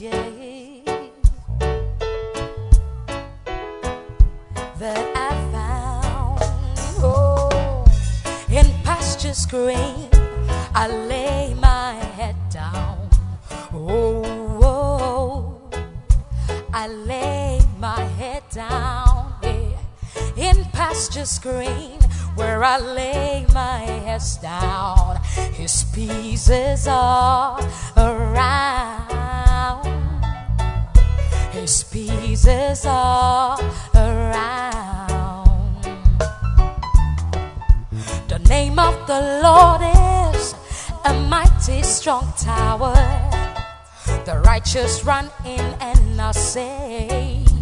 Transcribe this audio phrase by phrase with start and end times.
[0.00, 0.12] Yeah,
[4.78, 6.38] that I found.
[7.02, 7.84] Oh,
[8.48, 10.08] in pastures green,
[10.76, 13.10] I lay my head down.
[13.74, 14.22] Oh,
[14.62, 15.70] oh
[16.72, 19.76] I lay my head down, yeah,
[20.36, 21.98] in pastures green
[22.36, 25.16] where I lay my head down.
[25.52, 27.60] His pieces are
[27.96, 28.89] around.
[31.70, 33.56] His pieces are
[33.94, 35.84] around.
[38.26, 39.80] The name of the Lord
[40.34, 40.56] is
[41.04, 42.96] a mighty strong tower.
[44.24, 47.52] The righteous run in and are saved.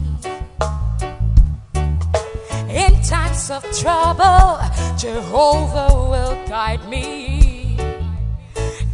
[2.71, 4.59] In times of trouble,
[4.97, 7.77] Jehovah will guide me.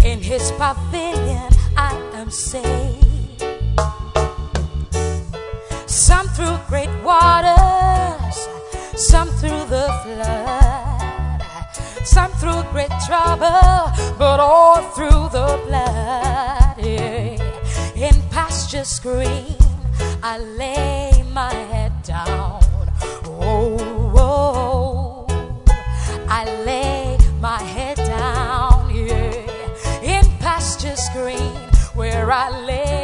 [0.05, 3.04] In his pavilion, I am safe.
[5.97, 8.49] Some through great waters,
[8.97, 11.41] some through the flood,
[12.05, 16.77] some through great trouble, but all through the blood.
[16.79, 17.39] Yeah.
[17.95, 19.55] In pastures green,
[20.21, 22.61] I lay my head down.
[23.27, 25.27] Oh, oh,
[26.29, 31.55] I lay my head down, yeah, in pastures green
[31.95, 33.04] where I lay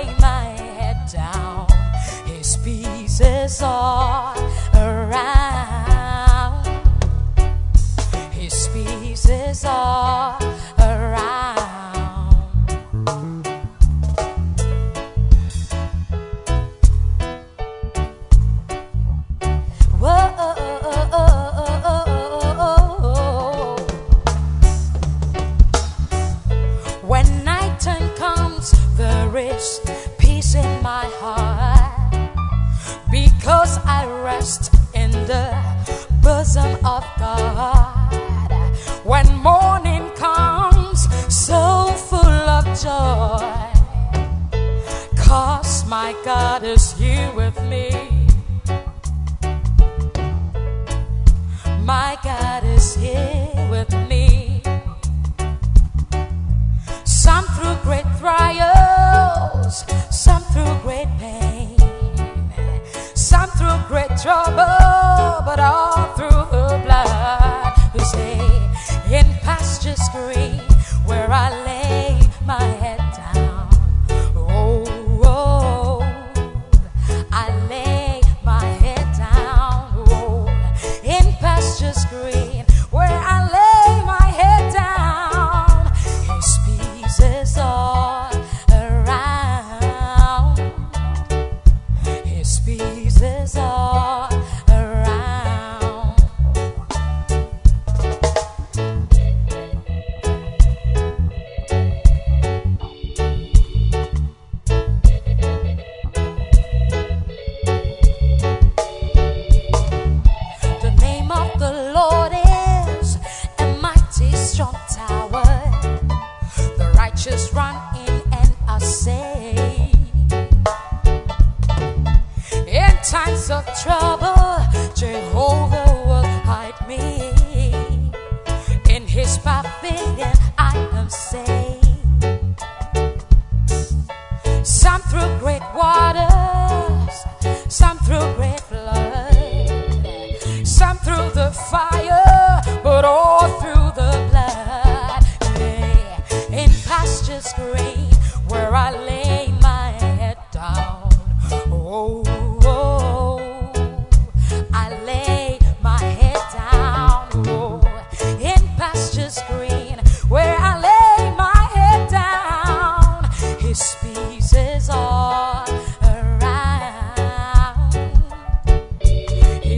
[3.63, 4.37] are
[4.75, 6.67] around,
[8.33, 10.60] His pieces are.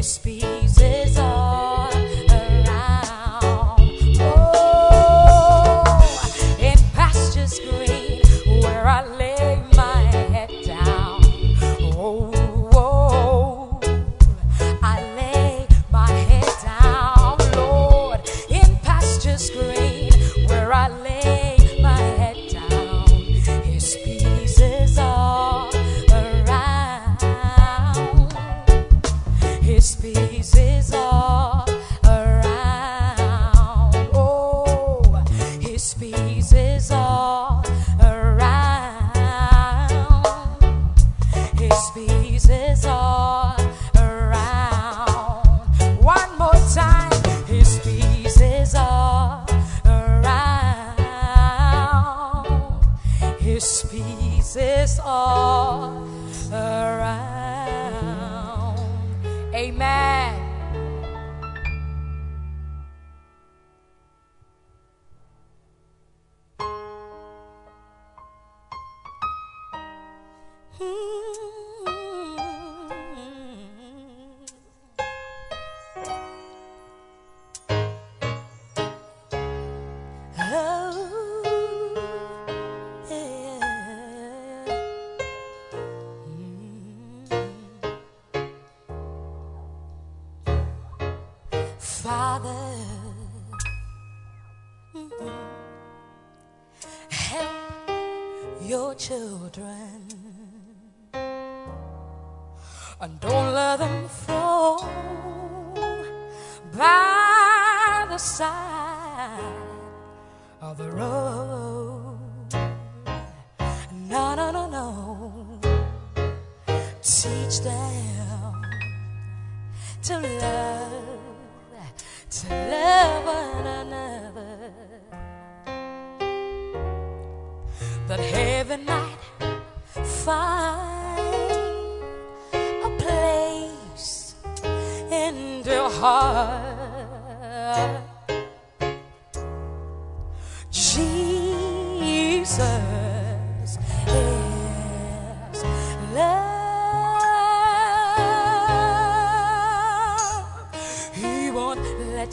[0.02, 1.01] Crispy's.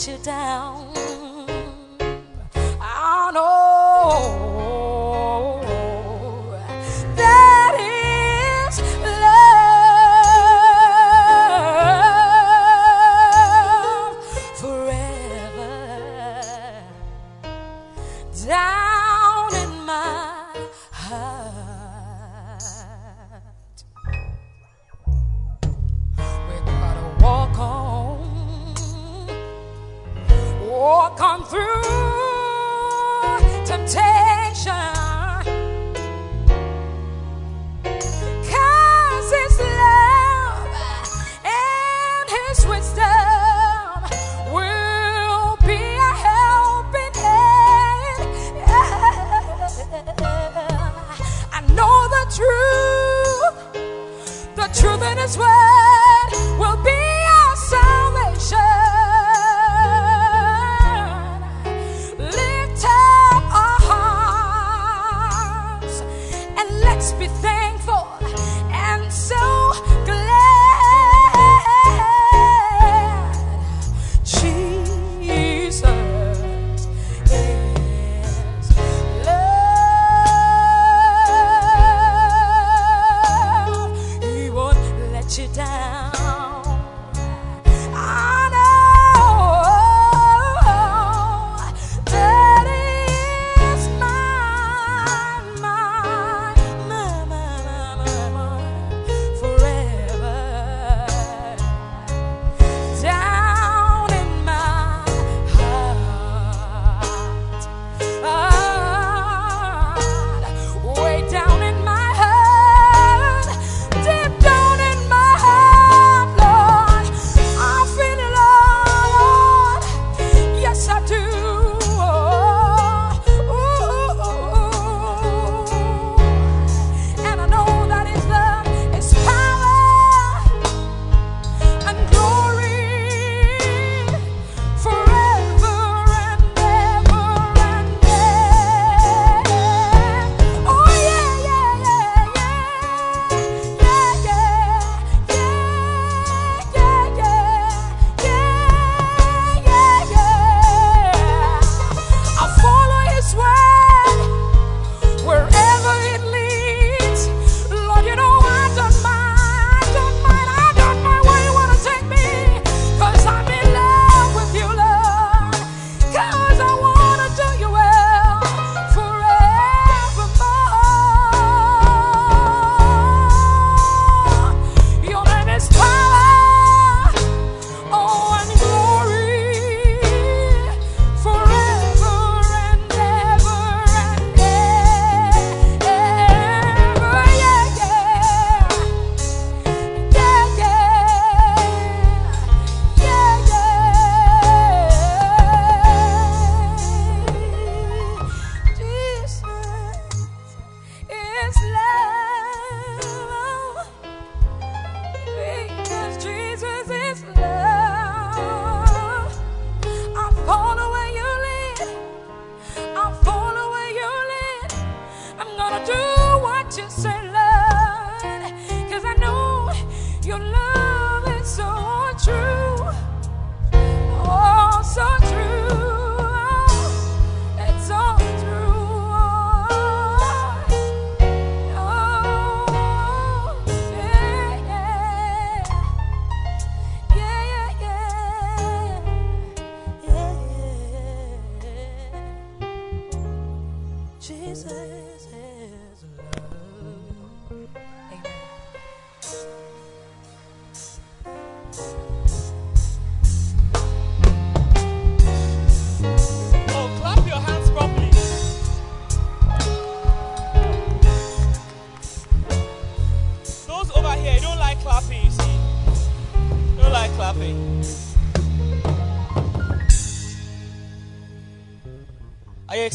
[0.08, 0.89] You down.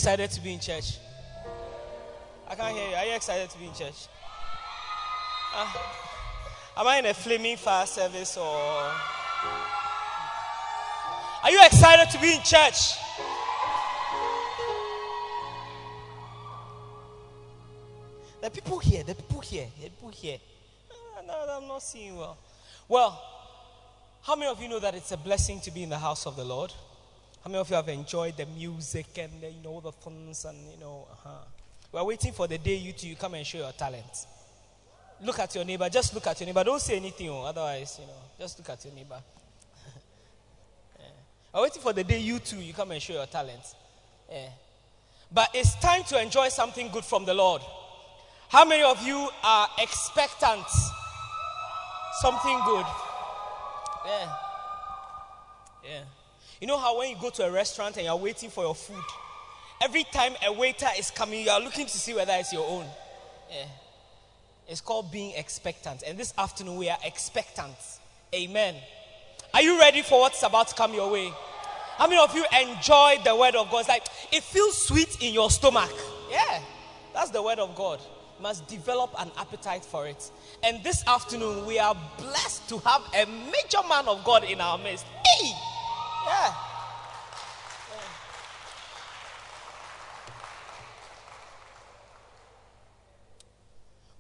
[0.05, 0.99] Excited to be in church?
[2.47, 2.95] I can't hear you.
[2.95, 4.07] Are you excited to be in church?
[5.57, 5.73] Uh,
[6.77, 8.45] am I in a flaming fire service or.
[11.43, 12.99] Are you excited to be in church?
[18.43, 20.39] The people here, the people here, the people here.
[21.17, 22.37] Uh, no, I'm not seeing well.
[22.91, 23.23] Well,
[24.21, 26.37] how many of you know that it's a blessing to be in the house of
[26.37, 26.75] the Lord?
[27.45, 30.47] How many of you have enjoyed the music and the, you know all the funs
[30.47, 31.07] and you know?
[31.13, 31.45] Uh-huh.
[31.93, 34.27] We're waiting for the day you two come and show your talent.
[35.23, 35.87] Look at your neighbor.
[35.91, 36.65] Just look at your neighbor.
[36.65, 37.29] Don't say anything.
[37.29, 39.21] Oh, otherwise, you know, just look at your neighbor.
[40.99, 41.05] yeah.
[41.53, 43.63] We're waiting for the day you two you come and show your talent.
[44.31, 44.49] Yeah.
[45.31, 47.61] But it's time to enjoy something good from the Lord.
[48.49, 50.67] How many of you are expectant?
[52.23, 52.87] Something good.
[54.07, 54.33] Yeah.
[55.85, 56.01] Yeah.
[56.65, 59.05] You know how when you go to a restaurant and you're waiting for your food,
[59.83, 62.87] every time a waiter is coming, you are looking to see whether it's your own.
[63.51, 63.67] Yeah.
[64.67, 66.03] It's called being expectant.
[66.07, 67.77] And this afternoon we are expectant.
[68.35, 68.77] Amen.
[69.53, 71.31] Are you ready for what's about to come your way?
[71.99, 73.81] How many of you enjoy the word of God?
[73.81, 75.93] It's like it feels sweet in your stomach.
[76.31, 76.63] Yeah.
[77.13, 78.01] That's the word of God.
[78.39, 80.31] You must develop an appetite for it.
[80.63, 84.79] And this afternoon we are blessed to have a major man of God in our
[84.79, 85.05] midst.
[85.27, 85.53] Hey!
[86.27, 86.55] Yeah.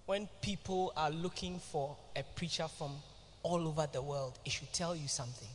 [0.07, 2.93] When people are looking for a preacher from
[3.43, 5.49] all over the world, it should tell you something.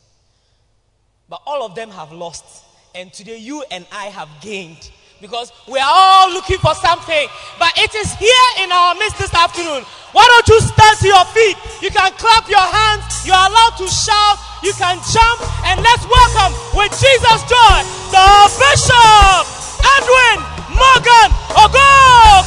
[1.28, 2.64] But all of them have lost.
[2.94, 7.28] And today you and I have gained because we are all looking for something.
[7.58, 9.84] But it is here in our midst this afternoon.
[10.12, 11.56] Why don't you stand to your feet?
[11.80, 13.04] You can clap your hands.
[13.24, 14.38] You are allowed to shout.
[14.64, 15.38] You can jump.
[15.68, 17.78] And let's welcome with Jesus joy
[18.10, 19.44] the Bishop
[19.84, 20.38] Edwin
[20.74, 21.90] Morgan Ogo.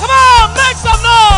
[0.01, 1.33] Come on, make some noise.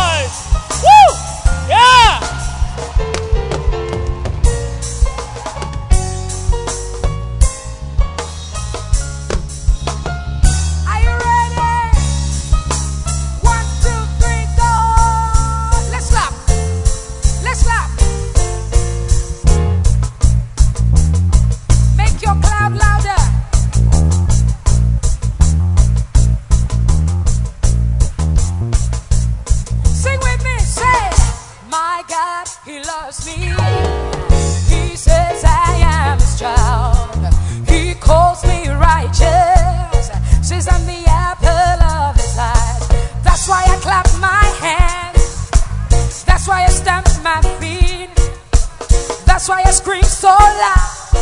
[49.46, 51.14] That's why I scream so loud.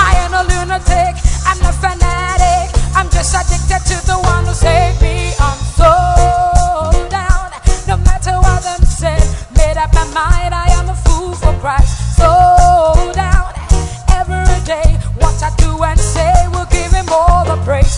[0.00, 1.12] I am a lunatic.
[1.44, 2.72] I'm a fanatic.
[2.96, 5.34] I'm just addicted to the one who saved me.
[5.38, 5.92] I'm so
[7.10, 7.52] down.
[7.86, 9.18] No matter what them say,
[9.60, 10.54] made up my mind.
[10.54, 12.16] I am a fool for Christ.
[12.16, 12.32] So
[13.12, 13.52] down.
[14.16, 17.95] Every day, what I do and say will give him all the praise.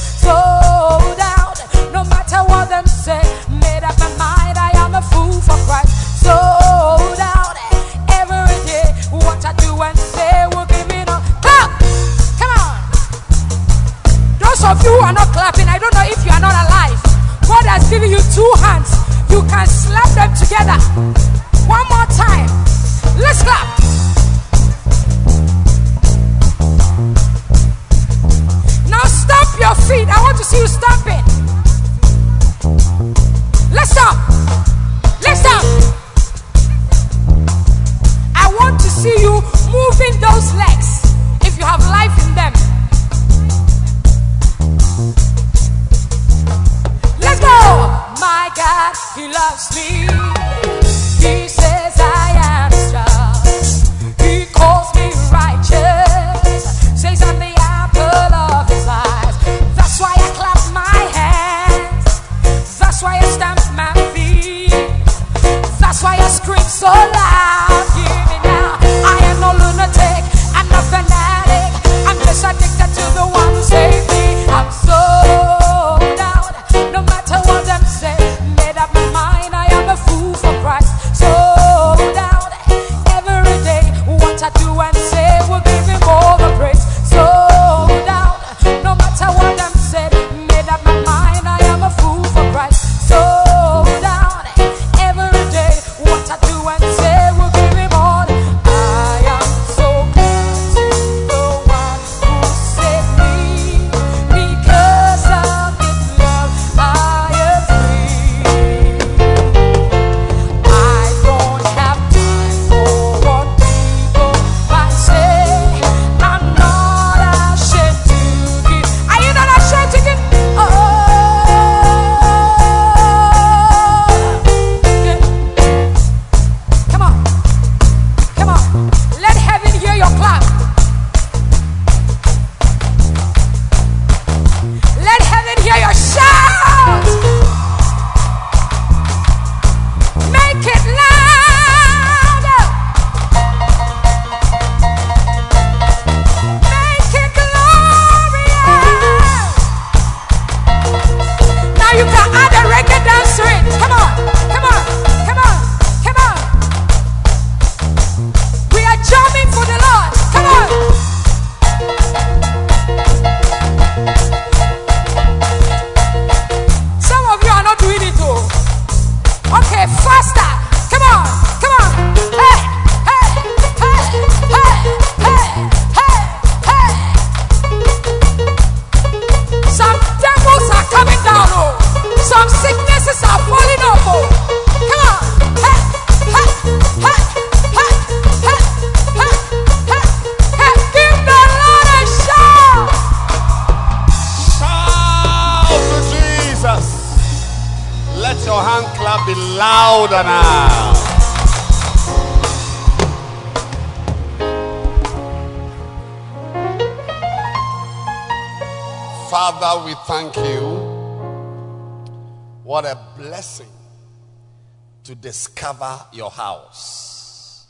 [216.13, 217.67] Your house.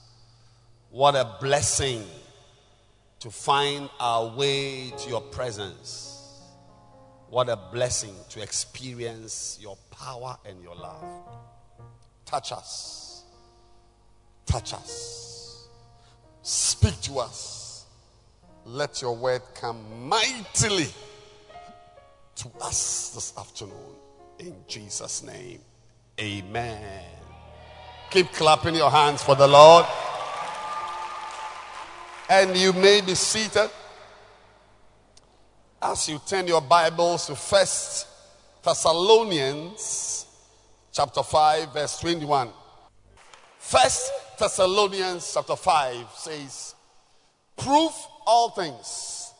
[0.91, 2.05] What a blessing
[3.21, 6.43] to find our way to your presence.
[7.31, 11.05] What a blessing to experience your power and your love.
[12.25, 13.25] Touch us.
[14.47, 15.69] Touch us.
[16.43, 17.85] Speak to us.
[18.65, 20.89] Let your word come mightily
[22.37, 23.97] to us this afternoon.
[24.39, 25.61] In Jesus' name,
[26.21, 27.18] amen.
[28.11, 29.85] Keep clapping your hands for the Lord.
[32.31, 33.69] And you may be seated
[35.83, 38.07] as you turn your Bibles to First
[38.65, 40.25] Thessalonians
[40.91, 42.49] chapter 5, verse 21.
[43.59, 46.75] First Thessalonians chapter 5 says,
[47.59, 47.93] Prove
[48.27, 49.33] all things,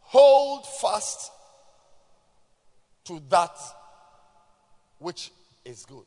[0.00, 1.30] hold fast
[3.06, 3.56] to that
[4.98, 5.30] which
[5.64, 6.04] is good.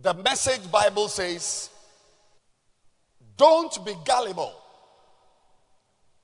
[0.00, 1.70] The message Bible says,
[3.36, 4.54] don't be gullible.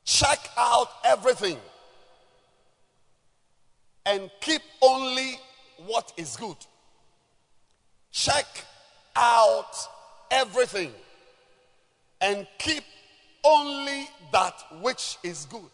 [0.04, 1.58] Check out everything
[4.06, 5.38] and keep only
[5.86, 6.56] what is good.
[8.12, 8.46] Check
[9.16, 9.74] out
[10.30, 10.92] everything
[12.20, 12.84] and keep
[13.44, 15.70] only that which is good.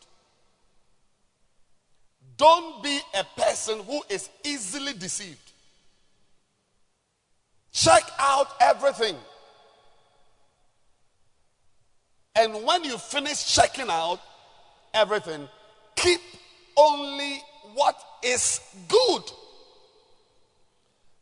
[2.37, 5.50] Don't be a person who is easily deceived.
[7.73, 9.17] Check out everything
[12.41, 14.21] and when you finish checking out
[14.95, 15.49] everything,
[15.97, 16.21] keep
[16.77, 17.39] only
[17.75, 19.23] what is good.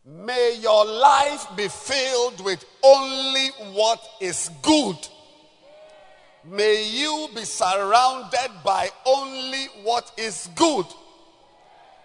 [0.05, 4.97] May your life be filled with only what is good.
[6.45, 10.87] May you be surrounded by only what is good.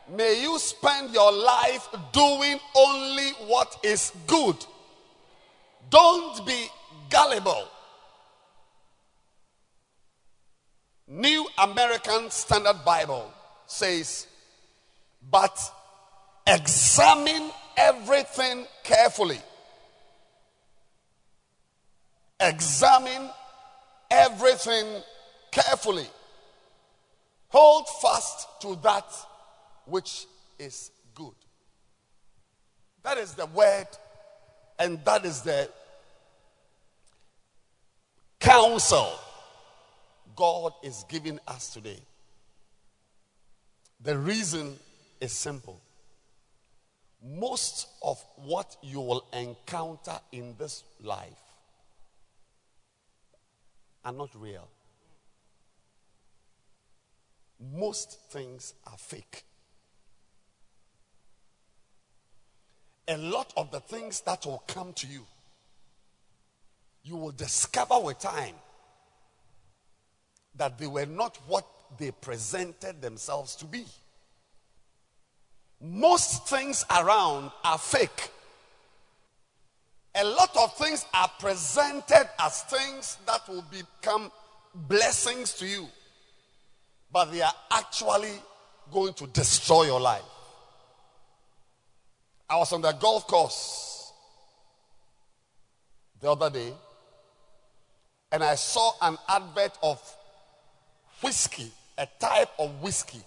[0.10, 4.58] May you spend your life doing only what is good.
[5.90, 6.68] Don't be
[7.10, 7.68] gullible.
[11.08, 13.32] New American Standard Bible
[13.66, 14.28] says,
[15.32, 15.58] but
[16.48, 19.40] examine everything carefully.
[22.40, 23.30] Examine
[24.12, 24.86] everything
[25.52, 26.08] carefully.
[27.50, 29.06] Hold fast to that
[29.86, 30.26] which
[30.60, 31.34] is good.
[33.04, 33.88] That is the word,
[34.80, 35.70] and that is the
[38.40, 39.14] counsel
[40.36, 42.00] God is giving us today.
[44.02, 44.78] The reason
[45.22, 45.82] is simple.
[47.24, 51.40] Most of what you will encounter in this life
[54.04, 54.68] are not real.
[57.74, 59.46] Most things are fake.
[63.08, 65.26] A lot of the things that will come to you,
[67.04, 68.56] you will discover with time
[70.56, 71.66] that they were not what
[71.98, 73.86] they presented themselves to be.
[75.82, 78.32] Most things around are fake.
[80.16, 84.32] A lot of things are presented as things that will become
[84.74, 85.88] blessings to you,
[87.12, 88.40] but they are actually
[88.92, 90.22] going to destroy your life.
[92.54, 94.14] I was on the golf course
[96.22, 96.72] the other day
[98.32, 100.00] and I saw an advert of
[101.24, 103.22] whiskey, a type of whiskey,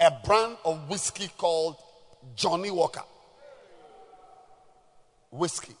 [0.00, 1.76] a brand of whiskey called
[2.34, 3.02] Johnnie Walker.
[5.30, 5.74] Whiskey.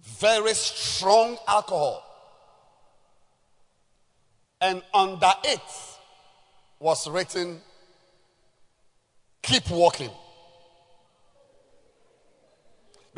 [0.00, 2.06] Very strong alcohol.
[4.60, 5.60] And under it
[6.78, 7.60] was written,
[9.42, 10.10] Keep walking.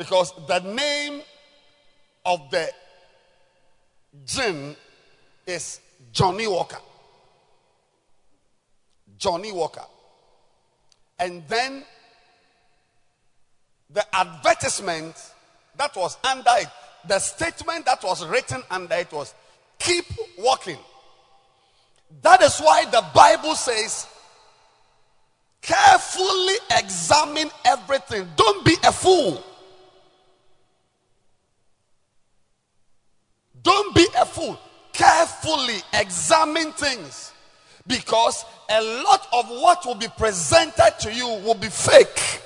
[0.03, 1.21] Because the name
[2.25, 2.69] of the
[4.25, 4.75] gin
[5.47, 5.79] is
[6.11, 6.79] Johnnie Walker.
[9.17, 9.85] Johnnie Walker.
[11.17, 11.85] And then
[13.89, 15.15] the advertisement
[15.77, 16.67] that was under it,
[17.07, 19.33] the statement that was written under it was
[19.79, 20.05] keep
[20.37, 20.79] walking.
[22.23, 24.05] That is why the Bible says
[25.61, 28.27] carefully examine everything.
[28.35, 29.41] Don't be a fool.
[33.63, 34.59] Don't be a fool
[34.91, 37.33] carefully examine things
[37.87, 42.41] Because a lot of what will be presented to you will be fake.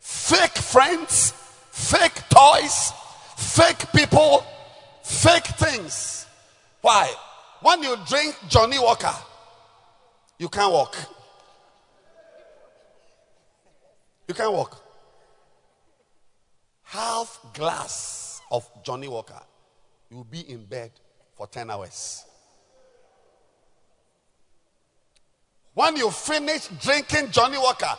[0.00, 1.32] Fake friends,
[1.70, 2.92] fake toys,
[3.36, 4.44] fake people,
[5.02, 6.26] fake things.
[6.80, 7.12] Why?
[7.60, 9.14] When you drink Johnnie Walker,
[10.38, 10.96] you can't walk.
[14.26, 14.82] You can't walk.
[16.84, 19.40] Half glass of Johnnie Walker,
[20.12, 20.90] you'll be in bed
[21.34, 22.26] for 10 hours.
[25.72, 27.94] When you finish drinking Johnnie Walker,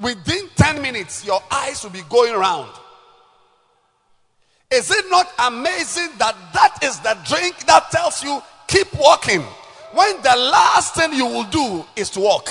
[0.00, 2.70] within 10 minutes, your eyes will be going round.
[4.70, 9.42] Is it not amazing that that is the drink that tells you keep walking
[9.92, 12.48] when the last thing you will do is to walk?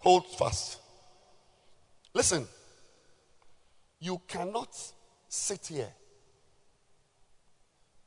[0.00, 0.78] Hold fast.
[2.14, 2.46] Listen,
[4.00, 4.74] you cannot
[5.36, 5.92] sit here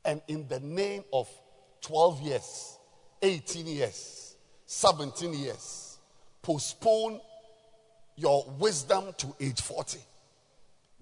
[0.04, 1.28] and in the name of
[1.82, 2.78] 12 years
[3.22, 5.98] 18 years, 17 years,
[6.42, 7.20] postpone
[8.16, 9.98] your wisdom to age 40.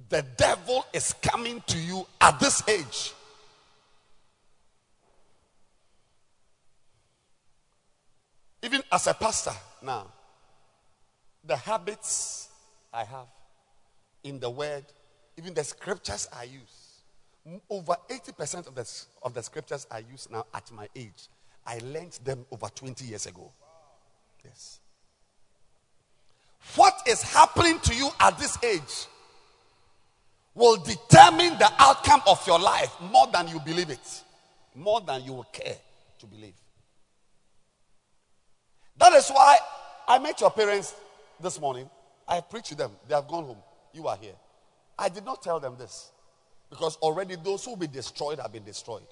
[0.09, 3.13] The devil is coming to you at this age.
[8.63, 10.09] Even as a pastor now,
[11.45, 12.49] the habits
[12.93, 13.29] I have
[14.25, 14.85] in the word,
[15.39, 20.45] even the scriptures I use, over 80% of the, of the scriptures I use now
[20.53, 21.29] at my age
[21.69, 23.53] I learned them over 20 years ago.
[24.43, 24.81] Yes.
[26.77, 29.07] What is happening to you at this age
[30.55, 34.23] will determine the outcome of your life more than you believe it,
[34.75, 35.77] more than you will care
[36.19, 36.55] to believe.
[38.97, 39.59] That is why
[40.09, 40.95] I met your parents
[41.39, 41.89] this morning.
[42.27, 42.93] I preached to them.
[43.07, 43.59] They have gone home.
[43.93, 44.35] You are here.
[44.99, 46.11] I did not tell them this
[46.71, 49.07] because already those who will be destroyed have been destroyed.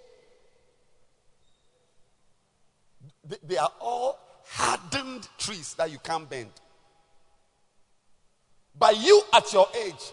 [3.45, 4.19] They are all
[4.49, 6.51] hardened trees that you can't bend.
[8.79, 10.13] But you, at your age,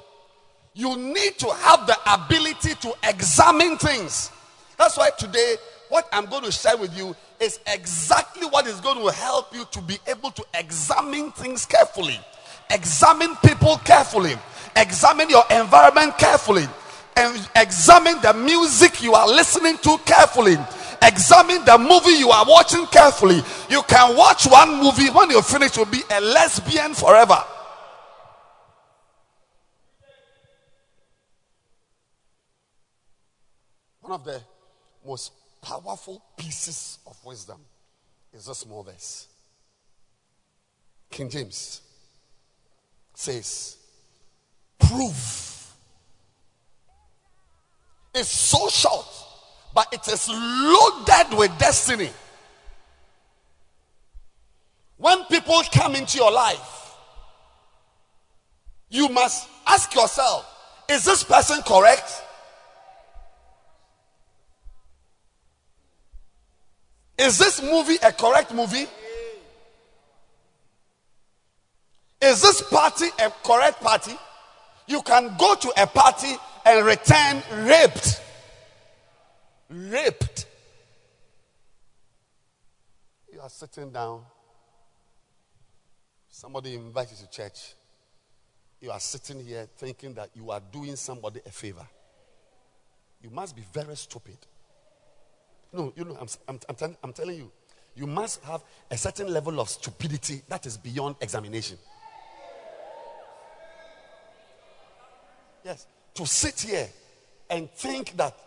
[0.73, 4.31] you need to have the ability to examine things.
[4.77, 5.55] That's why today,
[5.89, 9.65] what I'm going to share with you is exactly what is going to help you
[9.71, 12.19] to be able to examine things carefully,
[12.69, 14.36] examine people carefully,
[14.76, 16.65] examine your environment carefully,
[17.15, 20.58] and examine the music you are listening to carefully
[21.06, 23.41] examine the movie you are watching carefully.
[23.69, 27.43] You can watch one movie, when you finish, you'll be a lesbian forever.
[34.02, 34.41] One of the
[35.06, 37.60] most powerful pieces of wisdom
[38.34, 39.28] is this small verse.
[41.10, 41.82] King James
[43.13, 43.78] says,
[44.80, 45.39] Prove.
[48.15, 49.08] It's so short
[49.73, 52.10] but it is loaded with destiny.
[54.97, 56.95] When people come into your life,
[58.89, 60.49] you must ask yourself
[60.89, 62.21] is this person correct?
[67.17, 68.86] Is this movie a correct movie?
[72.23, 74.13] Is this party a correct party?
[74.88, 78.21] You can go to a party and return raped
[79.73, 80.45] raped.
[83.31, 84.21] You are sitting down.
[86.29, 87.73] Somebody invites you to church.
[88.81, 91.88] You are sitting here thinking that you are doing somebody a favor.
[93.21, 94.38] You must be very stupid.
[95.71, 97.51] No, you know, I'm, I'm, I'm, tell, I'm telling you,
[97.95, 101.77] you must have a certain level of stupidity that is beyond examination.
[105.63, 105.88] Yes.
[106.15, 106.88] To sit here
[107.49, 108.38] and think that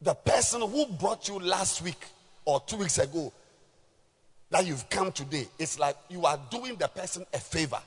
[0.00, 2.02] the person who brought you last week
[2.44, 3.32] or two weeks ago
[4.50, 7.80] that you've come today, it's like you are doing the person a favor.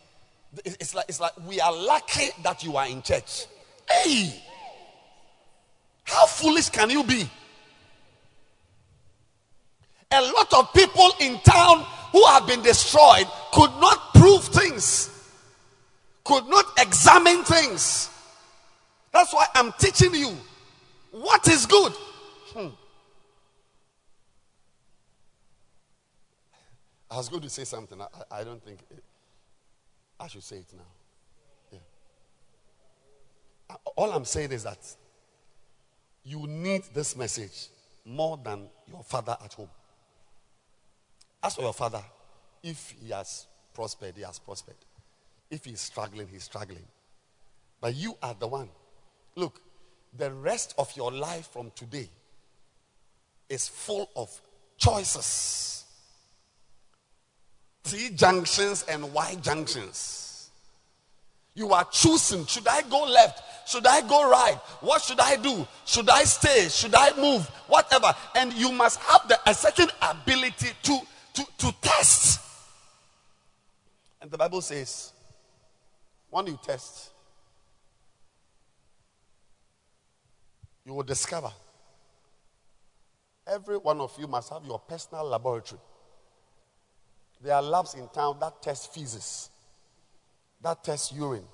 [0.64, 3.48] It's like, it's like we are lucky that you are in church.
[3.90, 4.42] Hey,
[6.04, 7.30] how foolish can you be?
[10.12, 15.10] A lot of people in town who have been destroyed could not prove things,
[16.24, 18.10] could not examine things.
[19.12, 20.36] That's why I'm teaching you
[21.14, 21.94] what is good?
[22.54, 22.70] Hmm.
[27.12, 28.02] I was going to say something.
[28.02, 28.08] I,
[28.40, 29.04] I don't think it,
[30.20, 31.80] I should say it now.
[33.70, 33.76] Yeah.
[33.96, 34.80] All I'm saying is that
[36.24, 37.68] you need this message
[38.04, 39.70] more than your father at home.
[41.44, 42.02] As for your father,
[42.64, 44.78] if he has prospered, he has prospered.
[45.54, 46.84] If he's struggling, he's struggling.
[47.80, 48.70] But you are the one.
[49.36, 49.62] Look,
[50.18, 52.10] the rest of your life from today
[53.50, 54.32] is full of
[54.78, 55.86] choices.
[57.84, 60.50] T junctions and Y junctions.
[61.54, 63.70] You are choosing should I go left?
[63.70, 64.60] Should I go right?
[64.82, 65.68] What should I do?
[65.86, 66.68] Should I stay?
[66.70, 67.46] Should I move?
[67.68, 68.12] Whatever.
[68.36, 71.00] And you must have the, a certain ability to,
[71.36, 72.42] to, to test.
[74.20, 75.14] And the Bible says,
[76.34, 77.12] when you test,
[80.84, 81.52] you will discover
[83.46, 85.80] every one of you must have your personal laboratory.
[87.40, 89.52] There are labs in town that test feces,
[90.60, 91.46] that test urine,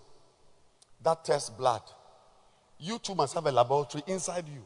[1.04, 1.82] that test blood.
[2.80, 4.64] You too must have a laboratory inside you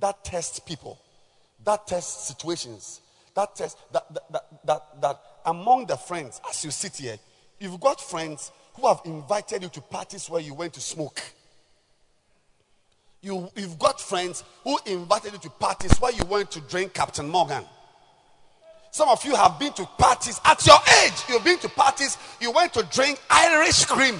[0.00, 0.98] that tests people,
[1.64, 3.00] that tests situations,
[3.36, 7.16] that tests that, that, that, that, that among the friends, as you sit here,
[7.60, 11.20] you've got friends who have invited you to parties where you went to smoke
[13.22, 17.28] you, you've got friends who invited you to parties where you went to drink Captain
[17.28, 17.64] Morgan.
[18.90, 21.12] Some of you have been to parties at your age.
[21.28, 24.16] You've been to parties, you went to drink Irish cream.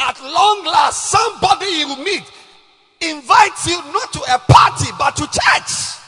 [0.00, 2.30] At long last, somebody you meet
[3.00, 6.01] invites you not to a party but to church.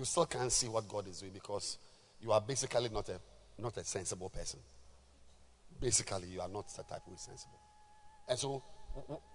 [0.00, 1.76] You still can't see what God is doing because
[2.22, 3.20] you are basically not a
[3.58, 4.58] not a sensible person.
[5.78, 7.60] Basically, you are not the type who is sensible.
[8.26, 8.62] And so,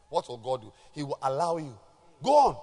[0.10, 0.74] what will God do?
[0.92, 1.78] He will allow you.
[2.24, 2.58] Go on.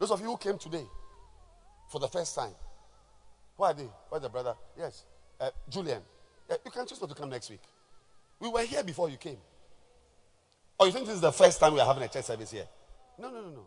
[0.00, 0.84] Those of you who came today
[1.88, 2.54] for the first time,
[3.56, 3.88] who are they?
[4.08, 4.54] Where's the brother?
[4.76, 5.04] Yes,
[5.40, 6.02] uh, Julian.
[6.50, 7.62] Uh, you can choose not to come next week.
[8.40, 9.38] We were here before you came.
[10.80, 12.66] Or you think this is the first time we are having a church service here?
[13.20, 13.66] No, no, no, no.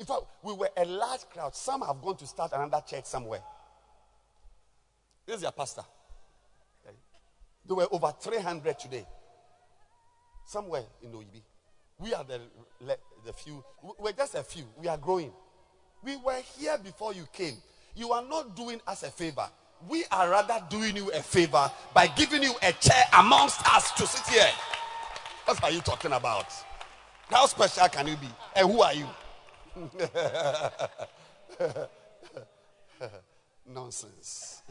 [0.00, 1.54] In fact, we were a large crowd.
[1.54, 3.42] Some have gone to start another church somewhere.
[5.26, 5.82] This is your pastor.
[7.66, 9.06] There were over 300 today.
[10.46, 11.42] Somewhere in Oyibi.
[11.98, 12.40] We are the,
[13.26, 13.62] the few.
[13.98, 14.64] We're just a few.
[14.78, 15.30] We are growing.
[16.02, 17.58] We were here before you came.
[17.94, 19.46] You are not doing us a favor.
[19.86, 24.06] We are rather doing you a favor by giving you a chair amongst us to
[24.06, 24.50] sit here.
[25.44, 26.46] What are you talking about?
[27.28, 28.28] How special can you be?
[28.56, 29.06] And who are you?
[33.66, 34.62] Nonsense.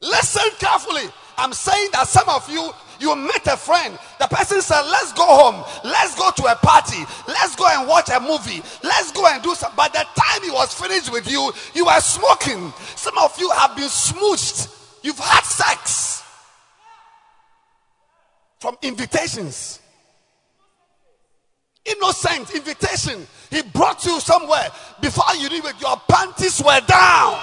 [0.00, 1.08] Listen carefully.
[1.38, 3.98] I'm saying that some of you, you met a friend.
[4.20, 5.64] The person said, Let's go home.
[5.82, 7.02] Let's go to a party.
[7.26, 8.62] Let's go and watch a movie.
[8.82, 9.76] Let's go and do something.
[9.76, 12.72] By the time he was finished with you, you were smoking.
[12.96, 14.68] Some of you have been smooched.
[15.02, 16.22] You've had sex
[18.58, 19.80] from invitations.
[21.84, 23.26] Innocent invitation.
[23.50, 24.68] He brought you somewhere.
[25.00, 27.38] Before you knew it, your panties were down.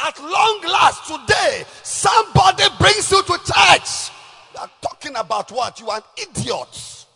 [0.00, 4.10] At long last, today, somebody brings you to church.
[4.54, 5.80] You are talking about what?
[5.80, 7.06] You are an idiot.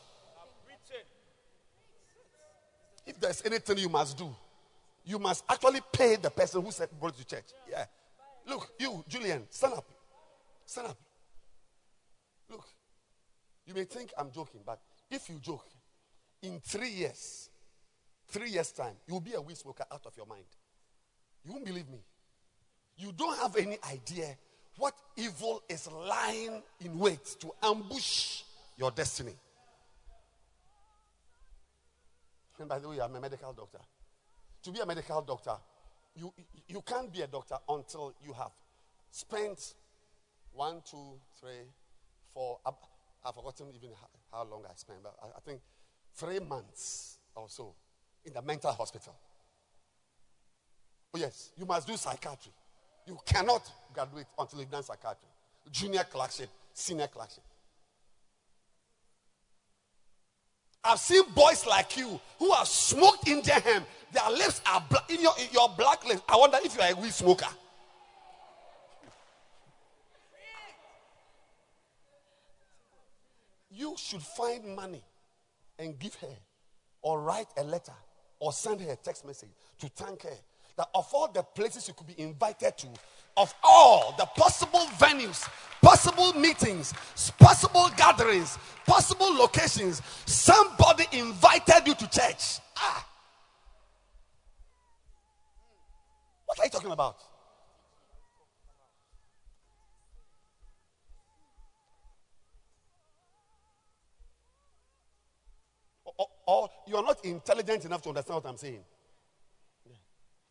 [3.07, 4.35] If there's anything you must do,
[5.05, 7.45] you must actually pay the person who said you to church.
[7.71, 7.85] Yeah.
[8.47, 9.87] Look, you, Julian, stand up.
[10.67, 10.99] Stand up.
[12.51, 12.67] Look,
[13.67, 15.67] you may think I'm joking, but if you joke,
[16.43, 17.51] in three years,
[18.29, 20.45] three years' time, you'll be a weed smoker out of your mind.
[21.45, 22.01] You won't believe me.
[22.97, 24.37] You don't have any idea
[24.77, 28.43] what evil is lying in wait to ambush
[28.77, 29.35] your destiny.
[32.59, 33.79] And by the way, I'm a medical doctor.
[34.63, 35.57] To be a medical doctor,
[36.15, 36.33] you,
[36.69, 38.51] you can't be a doctor until you have
[39.11, 39.75] spent
[40.53, 41.67] one, two, three,
[42.33, 42.59] four.
[42.67, 42.75] I've,
[43.25, 45.61] I've forgotten even how, how, long I spent, but I, I think
[46.15, 47.75] three months or so
[48.25, 49.15] in the mental hospital.
[51.15, 52.53] Oh, yes, you must do psychiatry.
[53.07, 55.29] You cannot graduate until you've done psychiatry.
[55.71, 57.45] Junior clerkship, senior clerkship.
[60.85, 63.85] I've seen boys like you who have smoked in hand.
[64.13, 65.11] Their lips are black.
[65.11, 67.47] In your, in your black lips, I wonder if you are a weed smoker.
[73.71, 75.03] You should find money
[75.79, 76.37] and give her,
[77.01, 77.95] or write a letter,
[78.39, 80.37] or send her a text message to thank her
[80.77, 82.89] that of all the places you could be invited to,
[83.37, 85.49] of all the possible venues,
[85.81, 86.93] possible meetings,
[87.39, 92.59] possible gatherings, possible locations, somebody invited you to church.
[92.77, 93.07] Ah.
[96.47, 97.17] What are you talking about?
[106.05, 108.85] Or, or you are not intelligent enough to understand what I'm saying.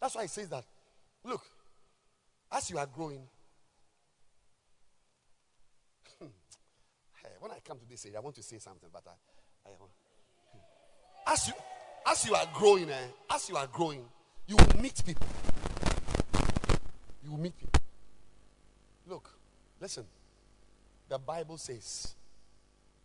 [0.02, 0.66] That's why he says that.
[1.24, 1.44] Look,
[2.52, 3.22] as you are growing,
[6.20, 6.26] hey,
[7.40, 10.58] when I come to this age, I want to say something, but I, I hmm.
[11.28, 11.54] as you
[12.10, 14.04] as you are growing, eh, as you are growing,
[14.48, 15.28] you will meet people.
[17.24, 17.80] You will meet people.
[19.08, 19.30] Look,
[19.80, 20.06] listen.
[21.10, 22.16] The Bible says,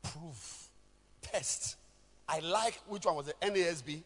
[0.02, 0.68] prove,
[1.20, 1.76] test.
[2.28, 4.02] I like which one was the NASB?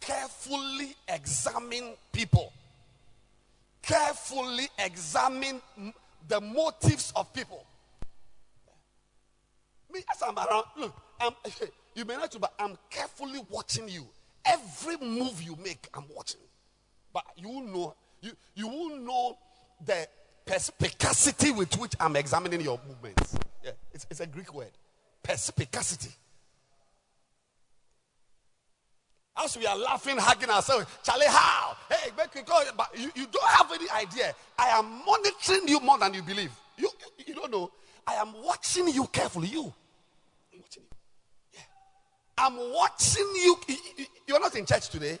[0.00, 2.52] Carefully examine people.
[3.82, 5.60] Carefully examine
[6.28, 7.64] the motives of people.
[9.92, 11.32] Me, as I'm around, look, I'm,
[11.94, 14.06] you may not, but I'm carefully watching you.
[14.44, 16.40] Every move you make, I'm watching.
[17.12, 19.38] But you will know, you, you will know
[19.84, 20.06] the
[20.44, 23.36] perspicacity with which I'm examining your movements.
[23.64, 24.70] Yeah, it's, it's a Greek word.
[25.22, 26.10] Perspicacity.
[29.40, 31.76] As we are laughing, hugging ourselves, Charlie, how?
[31.88, 32.34] Hey, but
[32.98, 34.34] you, you don't have any idea.
[34.58, 36.50] I am monitoring you more than you believe.
[36.76, 37.70] You, you, you don't know.
[38.06, 39.48] I am watching you carefully.
[39.48, 39.72] You.
[40.52, 40.88] I'm watching you.
[41.52, 41.60] Yeah.
[42.38, 43.56] I'm watching you.
[44.26, 45.18] You're not in church today.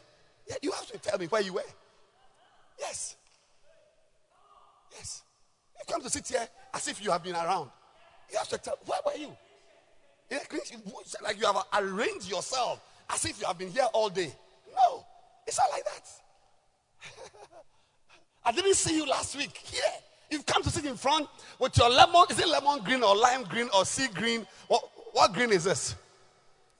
[0.48, 1.62] Yeah, you have to tell me where you were.
[2.78, 3.16] Yes.
[4.92, 5.22] Yes.
[5.78, 7.70] You come to sit here as if you have been around.
[8.32, 9.36] You have to tell, where were you?
[11.22, 14.32] Like you have arranged yourself as if you have been here all day.
[14.74, 15.04] No,
[15.46, 16.08] it's not like that.
[18.44, 19.82] I didn't see you last week here.
[20.30, 21.28] You've come to sit in front
[21.58, 22.24] with your lemon.
[22.30, 24.46] Is it lemon green or lime green or sea green?
[24.68, 24.82] What,
[25.12, 25.94] what green is this?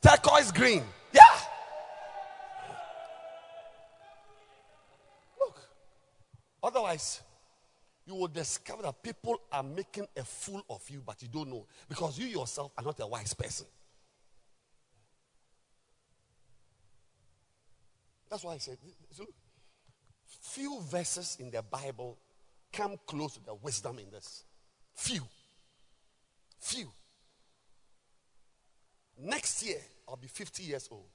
[0.03, 0.83] Turquoise green.
[1.13, 1.21] Yeah.
[5.41, 5.61] Look.
[6.63, 7.23] Otherwise,
[8.07, 11.67] you will discover that people are making a fool of you, but you don't know
[11.89, 13.67] because you yourself are not a wise person.
[18.31, 18.79] That's why I said,
[19.11, 19.27] so
[20.41, 22.19] few verses in the Bible
[22.73, 24.45] come close to the wisdom in this.
[24.95, 25.23] Few.
[26.61, 26.91] Few.
[29.21, 31.09] Next year, I'll be 50 years old.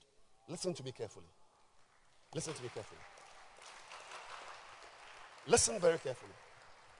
[0.49, 1.28] Listen to me carefully.
[2.34, 2.99] Listen to me carefully.
[5.47, 6.32] Listen very carefully.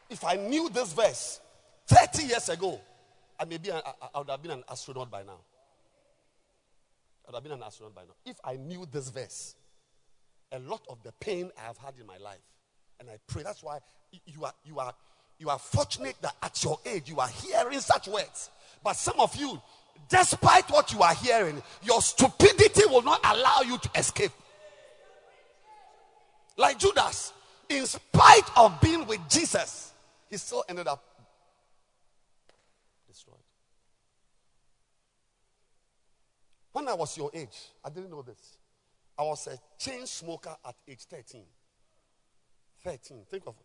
[0.10, 1.40] If I knew this verse
[1.88, 2.80] 30 years ago,
[3.40, 3.82] I maybe I,
[4.14, 5.40] I would have been an astronaut by now.
[7.26, 8.16] I would have been an astronaut by now.
[8.26, 9.56] If I knew this verse,
[10.54, 12.40] a lot of the pain I have had in my life.
[13.00, 13.80] And I pray that's why
[14.26, 14.94] you are you are
[15.40, 18.52] you are fortunate that at your age you are hearing such words.
[18.84, 19.62] But some of you,
[20.10, 24.32] despite what you are hearing, your stupidity will not allow you to escape.
[26.56, 27.34] Like Judas,
[27.68, 29.92] in spite of being with Jesus,
[30.30, 31.04] he still ended up
[33.08, 33.38] destroyed.
[36.74, 38.58] When I was your age, I didn't know this.
[39.18, 41.42] I was a chain smoker at age 13.
[42.84, 43.18] 13.
[43.30, 43.56] Think of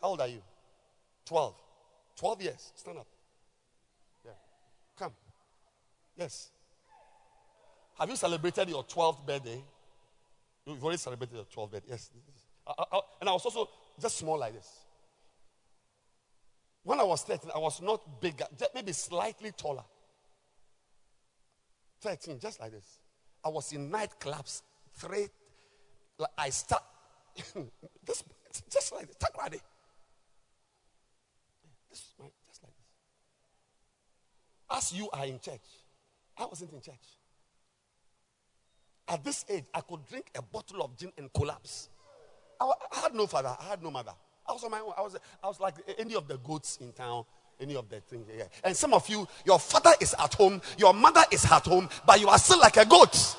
[0.00, 0.42] how old are you?
[1.26, 1.54] 12.
[2.16, 2.72] 12 years.
[2.74, 3.06] Stand up.
[4.24, 4.32] Yeah.
[4.98, 5.12] Come.
[6.16, 6.50] Yes.
[7.98, 9.62] Have you celebrated your 12th birthday?
[10.66, 11.90] You've already celebrated your 12th birthday.
[11.90, 12.10] Yes.
[12.66, 13.68] I, I, and I was also
[14.00, 14.68] just small like this.
[16.84, 18.44] When I was 13, I was not bigger,
[18.74, 19.84] maybe slightly taller.
[22.00, 22.98] 13, just like this.
[23.44, 24.62] I was in nightclubs.
[24.94, 25.28] Three,
[26.18, 26.82] like I start.
[28.70, 29.16] just like this.
[29.16, 29.58] Talk ready.
[31.90, 32.72] This is my, just like
[34.70, 34.76] this.
[34.76, 35.60] As you are in church,
[36.36, 37.18] I wasn't in church.
[39.08, 41.88] At this age, I could drink a bottle of gin and collapse.
[42.60, 43.56] I, I had no father.
[43.60, 44.12] I had no mother.
[44.46, 44.92] I was on my own.
[44.96, 47.24] I was, I was like any of the goats in town,
[47.60, 48.26] any of the things.
[48.36, 48.44] Yeah.
[48.64, 52.20] And some of you, your father is at home, your mother is at home, but
[52.20, 53.36] you are still like a goat.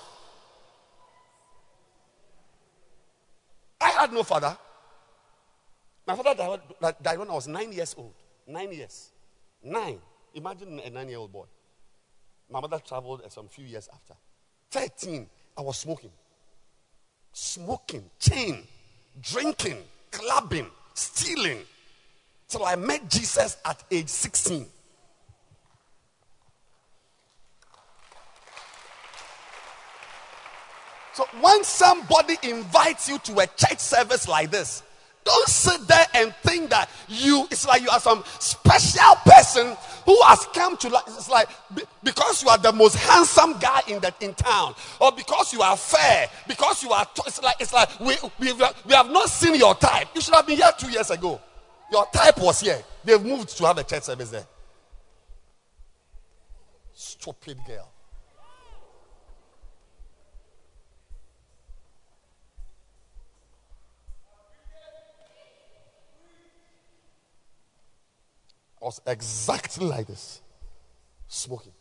[3.81, 4.57] I had no father.
[6.07, 8.13] My father died, died when I was nine years old.
[8.47, 9.11] Nine years.
[9.63, 9.99] Nine.
[10.33, 11.45] Imagine a nine year old boy.
[12.49, 14.13] My mother traveled some few years after.
[14.71, 16.11] 13, I was smoking.
[17.31, 18.67] Smoking, chain,
[19.21, 19.77] drinking,
[20.11, 21.59] clubbing, stealing.
[22.53, 24.67] Till I met Jesus at age 16.
[31.13, 34.83] So when somebody invites you to a church service like this,
[35.23, 39.75] don't sit there and think that you, it's like you are some special person
[40.05, 41.49] who has come to like, it's like
[42.03, 45.75] because you are the most handsome guy in the in town, or because you are
[45.75, 49.73] fair, because you are, it's like, it's like we, we, we have not seen your
[49.73, 50.09] type.
[50.13, 51.41] You should have been here two years ago.
[51.91, 52.81] Your type was here.
[53.03, 54.45] They've moved to have a church service there.
[56.93, 57.89] Stupid girl.
[68.81, 70.41] I was exactly like this,
[71.29, 71.71] smoking.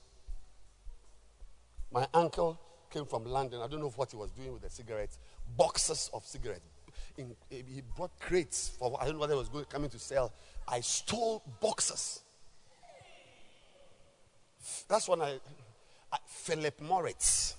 [1.91, 3.61] My uncle came from London.
[3.61, 5.19] I don't know what he was doing with the cigarettes,
[5.57, 6.65] boxes of cigarettes,
[7.23, 9.99] in, eh, he brought crates for I don't know what he was going, coming to
[9.99, 10.33] sell.
[10.67, 12.23] I stole boxes.
[14.89, 15.39] That's when I,
[16.13, 17.57] I Philip Moritz.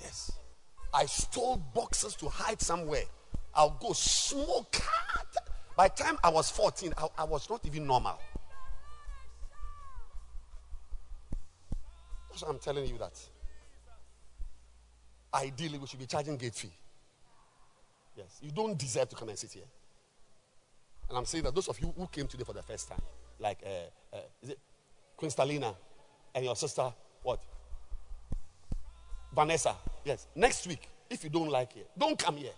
[0.00, 0.32] Yes.
[0.92, 3.04] I stole boxes to hide somewhere.
[3.54, 4.76] I'll go smoke.
[5.76, 8.18] By the time I was 14, I, I was not even normal.
[12.30, 13.18] That's why I'm telling you that.
[15.34, 16.72] Ideally, we should be charging gate fee.
[18.16, 18.38] Yes.
[18.42, 19.64] You don't deserve to come and sit here.
[21.08, 23.00] And I'm saying that those of you who came today for the first time,
[23.38, 24.58] like, uh, uh, is it
[25.16, 25.30] Queen
[26.34, 26.92] and your sister,
[27.22, 27.40] what?
[29.34, 29.74] Vanessa.
[30.04, 30.26] Yes.
[30.34, 32.52] Next week, if you don't like it, don't come here.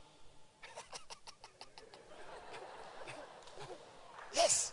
[4.35, 4.73] yes.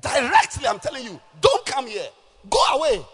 [0.00, 2.08] Directly, I'm telling you, don't come here.
[2.50, 3.00] Go away.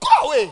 [0.00, 0.50] Go away.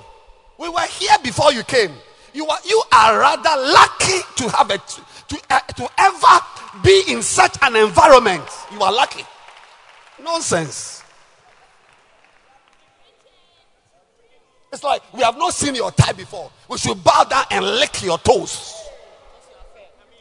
[0.58, 1.92] We were here before you came.
[2.32, 7.22] You are, you are rather lucky to have a, to, uh, to ever be in
[7.22, 8.44] such an environment.
[8.72, 9.24] You are lucky.
[10.22, 11.02] Nonsense.
[14.72, 16.50] It's like we have not seen your tie before.
[16.68, 18.74] We should bow down and lick your toes.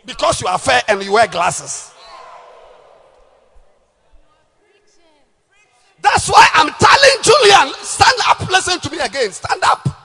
[0.05, 1.93] Because you are fair and you wear glasses.
[6.01, 9.32] That's why I'm telling Julian, stand up, listen to me again.
[9.32, 9.97] Stand up.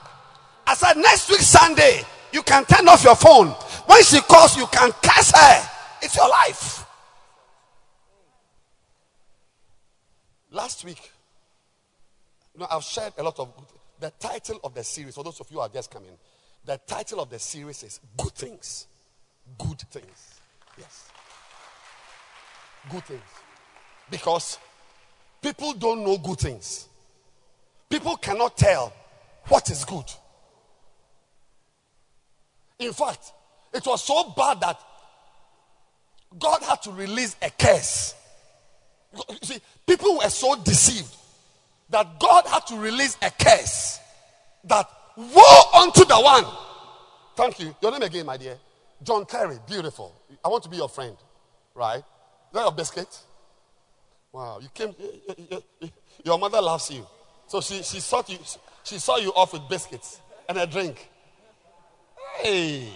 [0.65, 3.49] I said, next week, Sunday, you can turn off your phone.
[3.85, 5.69] When she calls, you can curse her.
[6.01, 6.85] It's your life.
[10.51, 11.11] Last week,
[12.53, 13.65] you know, I've shared a lot of good,
[13.99, 16.11] the title of the series, for those of you who are just coming,
[16.65, 18.87] the title of the series is Good Things.
[19.57, 20.39] Good Things.
[20.77, 21.09] Yes.
[22.91, 23.21] Good things.
[24.09, 24.57] Because
[25.41, 26.87] people don't know good things.
[27.89, 28.93] People cannot tell
[29.47, 30.05] what is good.
[32.85, 33.31] In fact,
[33.73, 34.79] it was so bad that
[36.37, 38.15] God had to release a curse.
[39.29, 41.15] You see, people were so deceived
[41.89, 43.99] that God had to release a curse
[44.65, 46.45] that woe unto the one.
[47.35, 47.75] Thank you.
[47.81, 48.57] Your name again, my dear.
[49.03, 49.57] John Terry.
[49.67, 50.13] Beautiful.
[50.43, 51.15] I want to be your friend.
[51.75, 51.99] Right?
[51.99, 53.19] Is that your biscuit?
[54.31, 54.59] Wow.
[54.61, 54.95] You came.
[56.23, 57.05] Your mother loves you.
[57.47, 58.39] So she, she, saw you,
[58.83, 61.09] she saw you off with biscuits and a drink.
[62.41, 62.87] Hey.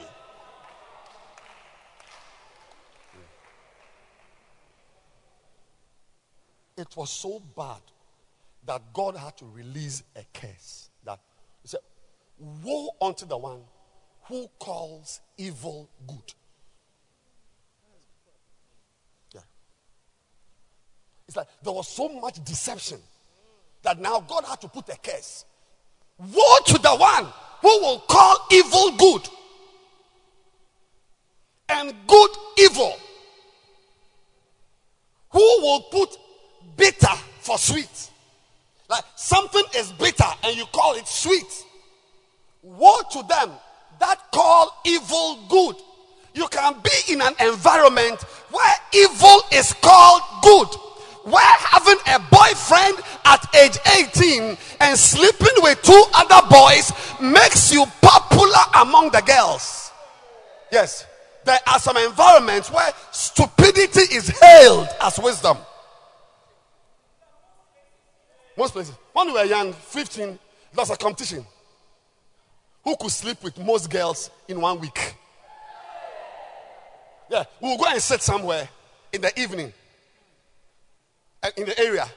[6.77, 7.81] It was so bad
[8.65, 10.89] that God had to release a curse.
[11.03, 11.19] That
[11.63, 11.79] he said,
[12.63, 13.61] Woe unto the one
[14.25, 16.33] who calls evil good.
[19.33, 19.41] Yeah.
[21.27, 22.99] It's like there was so much deception
[23.81, 25.45] that now God had to put a curse.
[26.19, 27.27] Woe to the one
[27.61, 29.29] who will call evil good
[31.69, 32.29] and good
[32.59, 32.97] evil.
[35.31, 36.17] Who will put
[36.75, 38.09] bitter for sweet?
[38.89, 41.65] Like something is bitter and you call it sweet.
[42.61, 43.51] Woe to them
[43.99, 45.75] that call evil good.
[46.33, 50.67] You can be in an environment where evil is called good.
[51.27, 53.77] Where having a boyfriend at age
[54.15, 59.91] 18 and sleeping with two other boys makes you popular among the girls.
[60.71, 61.05] Yes,
[61.43, 65.57] there are some environments where stupidity is hailed as wisdom.
[68.57, 68.95] Most places.
[69.11, 70.37] When we were young, 15, there
[70.77, 71.45] was a competition.
[72.85, 75.15] Who could sleep with most girls in one week?
[77.29, 78.69] Yeah, we will go and sit somewhere
[79.11, 79.73] in the evening
[81.43, 82.07] Uh, in the area.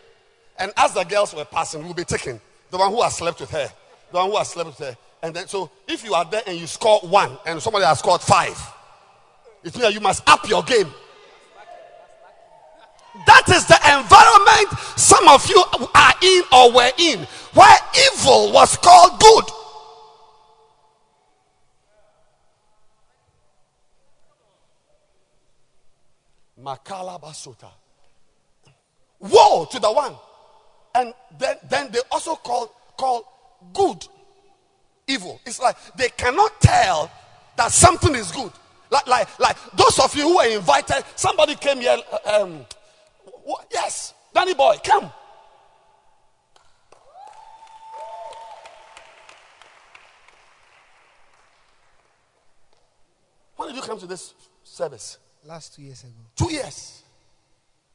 [0.58, 2.40] And as the girls were passing, we'll be taking
[2.70, 3.68] the one who has slept with her,
[4.10, 4.96] the one who has slept with her.
[5.22, 8.22] And then, so if you are there and you score one and somebody has scored
[8.22, 8.58] five,
[9.62, 10.88] it means you must up your game.
[13.26, 15.62] That is the environment some of you
[15.94, 17.76] are in or were in, where
[18.12, 19.44] evil was called good.
[26.62, 27.79] Makala Basuta.
[29.20, 30.14] Woe to the one.
[30.94, 34.06] And then, then they also call, call good
[35.06, 35.40] evil.
[35.44, 37.10] It's like they cannot tell
[37.56, 38.50] that something is good.
[38.90, 41.98] Like, like, like those of you who were invited, somebody came here.
[42.24, 42.66] Um,
[43.70, 45.12] yes, Danny boy, come.
[53.56, 55.18] When did you come to this service?
[55.44, 56.12] Last two years ago.
[56.34, 57.02] Two years.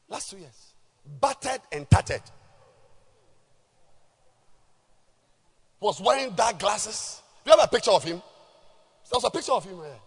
[0.08, 0.75] Last two years.
[1.06, 2.22] Battered and tattered.
[5.80, 7.22] Was wearing dark glasses.
[7.44, 8.22] Do you have a picture of him?
[9.12, 9.84] There's a picture of him eh?
[9.84, 10.00] here.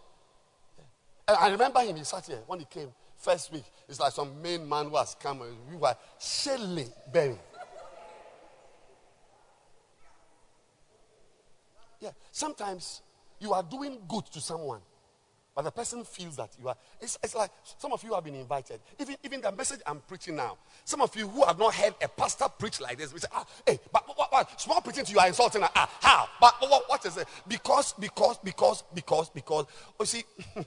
[1.29, 3.65] And I remember him, he sat here when he came first week.
[3.89, 5.43] It's like some main man who has come.
[5.43, 7.39] Eh, we were Shelley Berry.
[12.01, 13.03] Yeah, sometimes
[13.41, 14.81] you are doing good to someone,
[15.59, 16.77] but the person feels that you are.
[17.01, 18.79] It's, it's like some of you have been invited.
[19.01, 22.07] Even, even the message I'm preaching now, some of you who have not heard a
[22.07, 25.19] pastor preach like this, we say, ah, hey, but what, what, small preaching to you
[25.19, 25.65] are insulting.
[25.65, 26.29] Ah, how?
[26.41, 27.27] But what, what is it?
[27.49, 29.67] Because, because, because, because, because.
[29.99, 30.23] Oh, see,
[30.55, 30.65] yeah,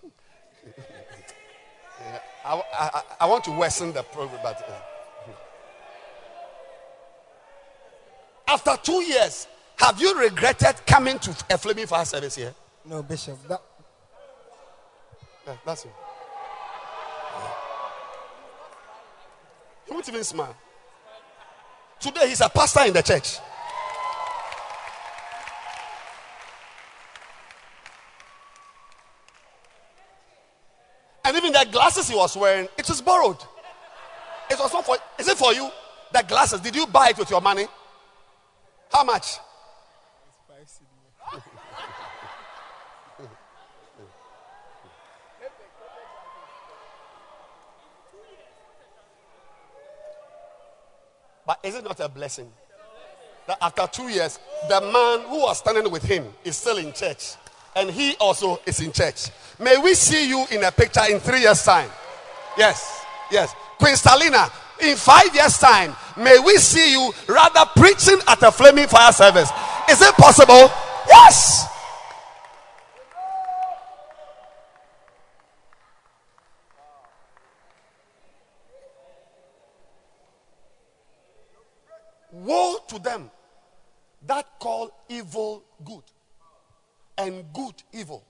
[2.43, 4.61] I, I, I, want to worsen the program, but.
[4.67, 5.33] Uh,
[8.53, 12.53] after two years, have you regretted coming to a flaming fire service here?
[12.83, 13.37] No, Bishop.
[13.47, 13.61] That...
[15.51, 15.91] Yeah, that's it.
[19.85, 20.55] He won't even smile.
[21.99, 23.37] Today he's a pastor in the church.
[31.25, 33.37] And even the glasses he was wearing, it was borrowed.
[34.49, 35.69] It was not for is it for you?
[36.13, 37.65] The glasses, did you buy it with your money?
[38.89, 39.37] How much?
[51.51, 52.49] But is it not a blessing?
[53.45, 54.39] That after two years,
[54.69, 57.33] the man who was standing with him is still in church.
[57.75, 59.31] And he also is in church.
[59.59, 61.89] May we see you in a picture in three years' time.
[62.57, 63.53] Yes, yes.
[63.77, 64.49] Queen Stalina,
[64.79, 69.51] in five years' time, may we see you rather preaching at a flaming fire service.
[69.89, 70.71] Is it possible?
[71.09, 71.67] Yes.
[82.33, 83.31] Woe to them
[84.27, 86.03] that call evil good
[87.17, 88.23] and good evil,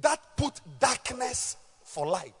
[0.00, 2.32] that put darkness for light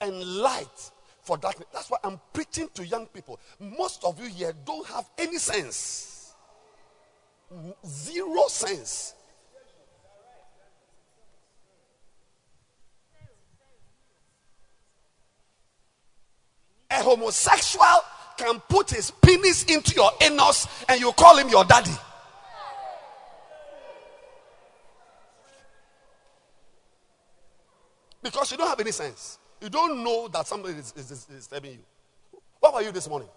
[0.00, 0.90] and light
[1.22, 1.68] for darkness.
[1.72, 3.40] That's why I'm preaching to young people.
[3.58, 6.34] Most of you here don't have any sense,
[7.84, 9.14] zero sense.
[16.88, 17.84] A homosexual
[18.36, 21.90] can put his penis into your anus and you call him your daddy.
[28.22, 29.38] Because you don't have any sense.
[29.60, 32.40] You don't know that somebody is, is, is disturbing you.
[32.60, 33.28] What were you this morning?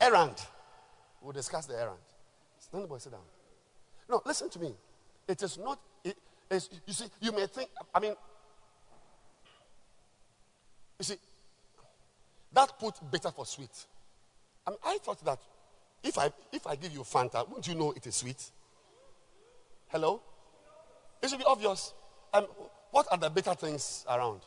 [0.00, 0.34] Errand.
[1.22, 1.98] We'll discuss the errand.
[2.58, 3.20] Stand boy, sit down.
[4.08, 4.74] No, listen to me.
[5.28, 6.16] It is not, it
[6.50, 8.14] is, you see, you may think, I mean,
[11.00, 11.16] you see,
[12.52, 13.70] that put bitter for sweet.
[14.66, 15.38] I mean, I thought that
[16.04, 18.50] if I if I give you Fanta, wouldn't you know it is sweet?
[19.88, 20.20] Hello?
[21.22, 21.94] It should be obvious.
[22.34, 22.46] Um,
[22.90, 24.40] what are the bitter things around?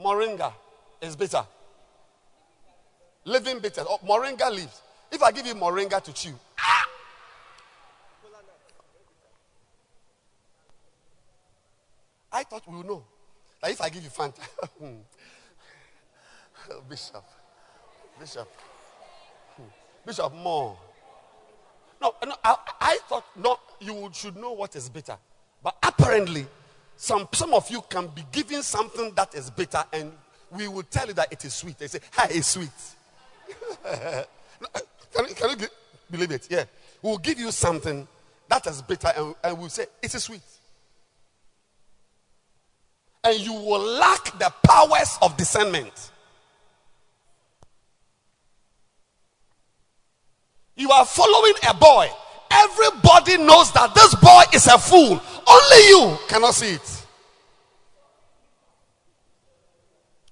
[0.00, 0.52] Moringa
[1.00, 1.44] is bitter.
[3.24, 3.82] Living bitter.
[3.88, 4.80] Oh, moringa leaves.
[5.10, 6.86] If I give you moringa to chew, ah!
[12.32, 13.04] I thought we would know.
[13.62, 14.40] That if I give you Fanta,
[14.78, 14.96] hmm,
[16.88, 17.24] Bishop.
[18.18, 18.48] Bishop.
[20.04, 20.76] Bishop, more.
[22.00, 25.16] No, no I, I, thought no, you should know what is bitter.
[25.62, 26.46] But apparently,
[26.96, 30.12] some, some of you can be given something that is bitter and
[30.50, 31.78] we will tell you that it is sweet.
[31.78, 32.70] They say, hi, it's sweet.
[33.84, 35.66] can, can you
[36.10, 36.46] believe it?
[36.50, 36.64] Yeah.
[37.02, 38.06] We'll give you something
[38.48, 40.42] that is bitter and, and we'll say, it is sweet.
[43.26, 46.12] And you will lack the powers of discernment.
[50.76, 52.08] You are following a boy.
[52.52, 55.20] Everybody knows that this boy is a fool.
[55.44, 57.06] Only you cannot see it.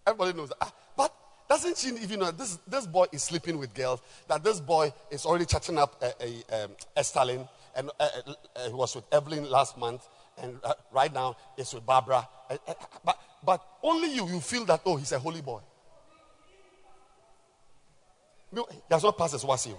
[0.06, 0.58] Everybody knows that.
[0.60, 1.14] Ah, but
[1.48, 4.02] doesn't she even know this, this boy is sleeping with girls?
[4.28, 8.68] That this boy is already chatting up a, a, um, Estalin and uh, uh, uh,
[8.68, 10.06] he was with Evelyn last month
[10.38, 12.28] and uh, right now it's with Barbara.
[12.50, 12.56] Uh,
[13.04, 15.60] but, but only you, you feel that, oh, he's a holy boy.
[18.52, 19.76] No, he has not passed his wasio.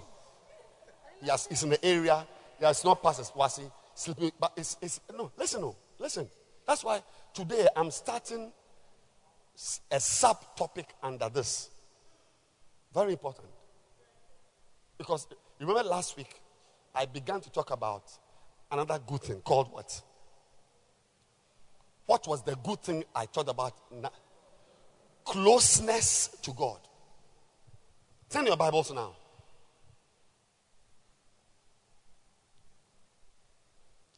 [1.22, 2.26] He he's in the area.
[2.58, 4.32] He has not passed WASSCE, sleeping.
[4.38, 6.28] But it's, it's no, listen, no, listen.
[6.66, 7.02] That's why
[7.32, 8.52] today I'm starting
[9.90, 11.70] a subtopic under this.
[12.92, 13.48] Very important.
[14.98, 15.26] Because
[15.60, 16.40] remember last week,
[16.94, 18.10] I began to talk about
[18.70, 20.02] another good thing called what?
[22.06, 23.74] What was the good thing I thought about?
[25.24, 26.78] Closeness to God.
[28.30, 29.14] Turn your Bibles now.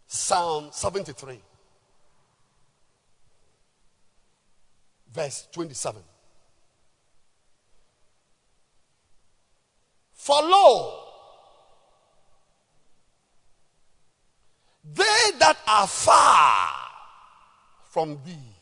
[0.07, 1.41] Psalm 73,
[5.13, 6.03] verse 27.
[10.13, 11.05] For lo,
[14.95, 15.03] they
[15.39, 16.88] that are far
[17.89, 18.55] from thee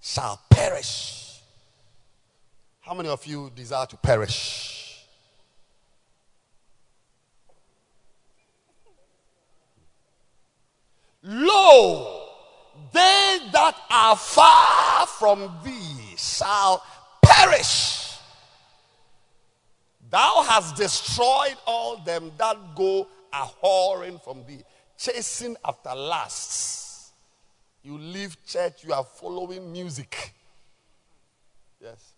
[0.00, 1.40] shall perish.
[2.80, 5.04] How many of you desire to perish?
[11.22, 12.28] Lo,
[12.92, 16.84] they that are far from thee shall
[17.20, 18.16] perish.
[20.08, 24.62] Thou hast destroyed all them that go a whoring from thee,
[24.96, 26.85] chasing after lusts.
[27.86, 30.34] You leave church, you are following music.
[31.80, 32.14] Yes.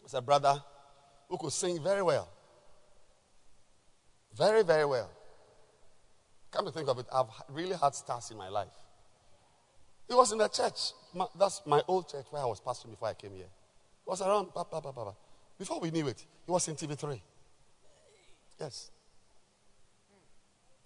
[0.00, 0.62] There's a brother
[1.28, 2.28] who could sing very well.
[4.32, 5.10] Very, very well.
[6.52, 8.76] Come to think of it, I've really had stars in my life.
[10.06, 10.92] He was in the church.
[11.12, 13.50] My, that's my old church where I was pastoring before I came here.
[14.04, 14.50] He was around.
[15.58, 17.20] Before we knew it, he was in TV3.
[18.60, 18.92] Yes.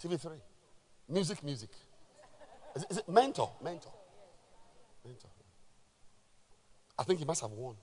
[0.03, 0.41] TV3.
[1.07, 1.68] Music, music.
[2.75, 3.51] Is it, is it mentor?
[3.62, 3.93] Mentor.
[5.05, 5.29] Mentor.
[6.99, 7.75] I think he must have won.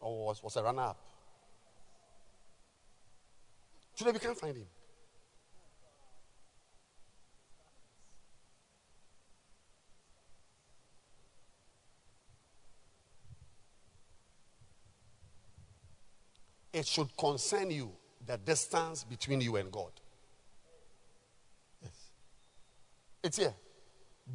[0.00, 0.98] Or was, was a runner up.
[3.96, 4.66] Today we can't find him.
[16.72, 17.90] It should concern you
[18.24, 19.90] the distance between you and God.
[21.82, 22.10] Yes.
[23.22, 23.54] It's here.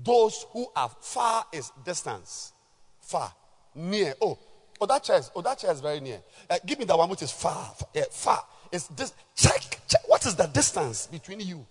[0.04, 2.54] Those who are far is distance.
[3.00, 3.34] Far.
[3.76, 4.14] Near.
[4.22, 4.38] Oh,
[4.80, 6.22] oh that chair is, oh, that chair is very near.
[6.50, 7.74] Uh, give me the one which is far.
[7.76, 7.88] Far.
[7.94, 8.44] Yeah, far.
[8.72, 9.14] It's this.
[9.36, 10.02] Check, check.
[10.08, 11.66] What is the distance between you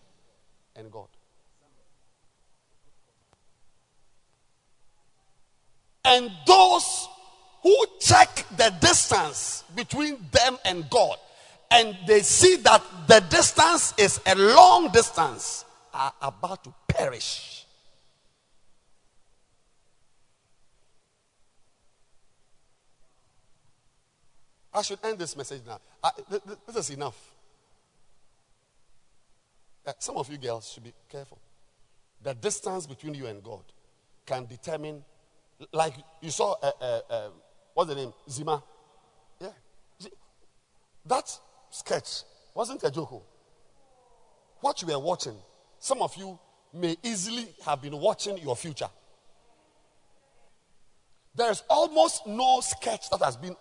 [0.77, 1.09] and God?
[6.05, 7.09] And those
[7.63, 11.17] who check the distance between them and God
[11.73, 17.67] and they see that the distance is a long distance are about to perish.
[24.75, 25.81] I should end this message now.
[26.03, 27.35] I, th- th- this is enough.
[29.87, 31.39] Uh, some of you girls should be careful.
[32.23, 33.65] The distance between you and God
[34.25, 35.05] can determine,
[35.73, 37.29] like you saw, uh, uh, uh,
[37.75, 38.13] what's the name?
[38.31, 38.63] Zima.
[39.41, 39.49] Yeah.
[41.05, 41.39] That
[41.71, 42.23] sketch
[42.55, 43.11] wasn't a joke.
[43.13, 43.23] oh.
[44.61, 45.37] What you were watching,
[45.81, 46.39] some of you
[46.73, 48.89] may easily have been watching your future.
[51.35, 53.57] There's almost no sketch that has been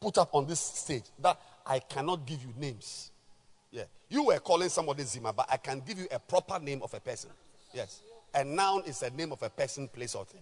[0.00, 3.10] put up on this stage that I cannot give you names.
[3.70, 3.84] Yeah.
[4.08, 7.00] You were calling somebody Zima, but I can give you a proper name of a
[7.00, 7.30] person.
[7.72, 8.00] Yes.
[8.34, 10.40] A noun is a name of a person, place, or thing.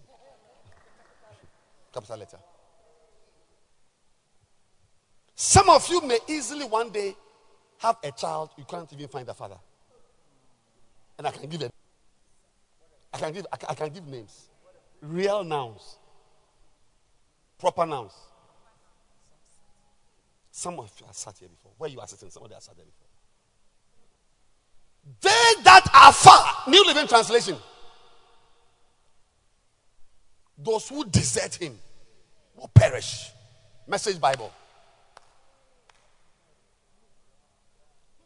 [1.93, 2.37] Capital letter.
[5.35, 7.15] Some of you may easily one day
[7.79, 9.57] have a child, you can't even find the father.
[11.19, 11.71] And I can give it.
[13.13, 14.47] I can give I can, I can give names.
[15.01, 15.97] Real nouns.
[17.59, 18.13] Proper nouns.
[20.49, 21.73] Some of you are sat here before.
[21.77, 23.07] Where you are sitting, somebody has sat there before.
[25.21, 27.57] They that are far, New Living Translation.
[30.57, 31.77] Those who desert him
[32.55, 33.29] will perish.
[33.87, 34.53] Message Bible.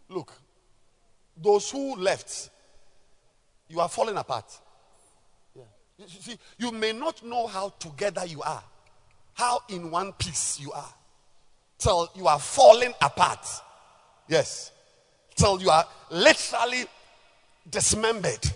[0.09, 0.33] Look,
[1.35, 2.49] those who left,
[3.69, 4.45] you are falling apart.
[5.55, 5.63] Yeah.
[5.97, 8.63] You, see, you may not know how together you are,
[9.33, 10.93] how in one piece you are,
[11.77, 13.45] till you are falling apart.
[14.27, 14.71] Yes.
[15.35, 16.85] Till you are literally
[17.69, 18.51] dismembered.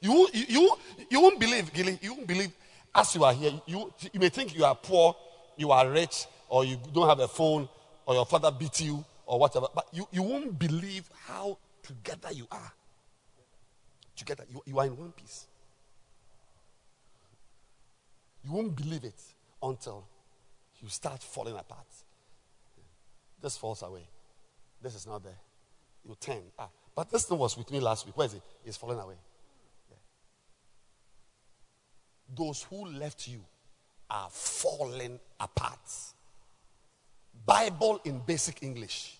[0.00, 0.76] You, you, you,
[1.10, 2.52] you won't believe, Gilly, you won't believe
[2.94, 3.52] as you are here.
[3.66, 5.16] You, you may think you are poor,
[5.56, 7.68] you are rich, or you don't have a phone,
[8.06, 9.66] or your father beat you, or whatever.
[9.74, 12.72] But you, you won't believe how together you are.
[14.18, 15.46] Together, you, you are in one piece.
[18.44, 19.20] You won't believe it
[19.62, 20.04] until
[20.82, 21.86] you start falling apart.
[23.40, 24.02] This falls away.
[24.82, 25.38] This is not there.
[26.04, 26.42] You turn.
[26.58, 28.16] Ah, but this thing was with me last week.
[28.16, 28.42] Where is it?
[28.64, 29.14] It's falling away.
[29.88, 29.96] Yeah.
[32.34, 33.44] Those who left you
[34.10, 35.78] are falling apart.
[37.46, 39.17] Bible in basic English.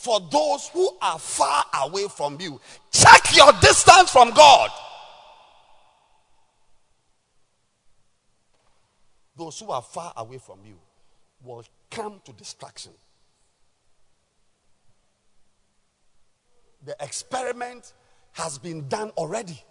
[0.00, 2.58] For those who are far away from you.
[2.90, 4.70] Check your distance from God.
[9.36, 10.78] Those who are far away from you
[11.44, 12.92] will come to destruction.
[16.82, 17.92] The experiment
[18.32, 19.62] has been done already.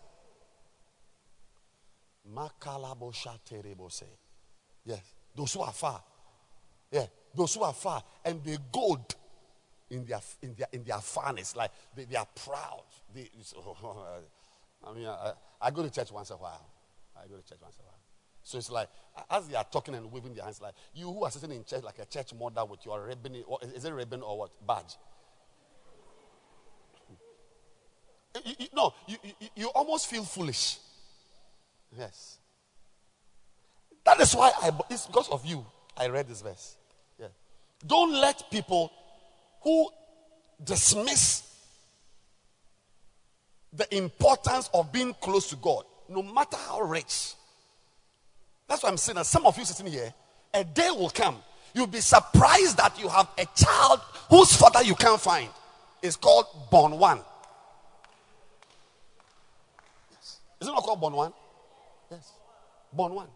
[4.85, 5.01] Yes,
[5.35, 6.03] those who are far.
[6.91, 9.15] Yeah, those who are far and they gold
[9.89, 12.83] in their in their in their farness, like they, they are proud.
[13.13, 13.97] They, oh,
[14.85, 16.65] I mean, I, I, go to church once a while.
[17.17, 17.99] I go to church once a while.
[18.43, 18.89] So it's like
[19.29, 21.83] as they are talking and waving their hands, like you who are sitting in church
[21.83, 24.95] like a church mother with your ribbon, or is it ribbon or what badge?
[28.45, 30.77] You, you, no, you, you, you almost feel foolish.
[31.97, 32.37] Yes.
[34.05, 35.65] That is why I, it's because of you,
[35.97, 36.77] I read this verse.
[37.19, 37.27] Yeah.
[37.85, 38.91] Don't let people
[39.61, 39.89] who
[40.63, 41.43] dismiss
[43.73, 47.33] the importance of being close to God, no matter how rich.
[48.67, 50.13] That's why I'm saying that some of you sitting here,
[50.53, 51.37] a day will come.
[51.73, 53.99] You'll be surprised that you have a child
[54.29, 55.49] whose father you can't find.
[56.01, 57.19] It's called born one.
[60.11, 60.39] Yes.
[60.61, 61.33] Is it not called born one?
[62.09, 62.31] Yes.
[62.91, 63.27] Born one.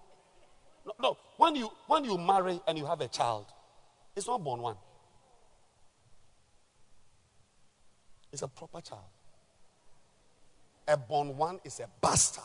[0.86, 1.18] No, no.
[1.38, 3.46] When you when you marry and you have a child,
[4.16, 4.76] it's not born one.
[8.34, 9.04] It's a proper child.
[10.88, 12.44] A born one is a bastard.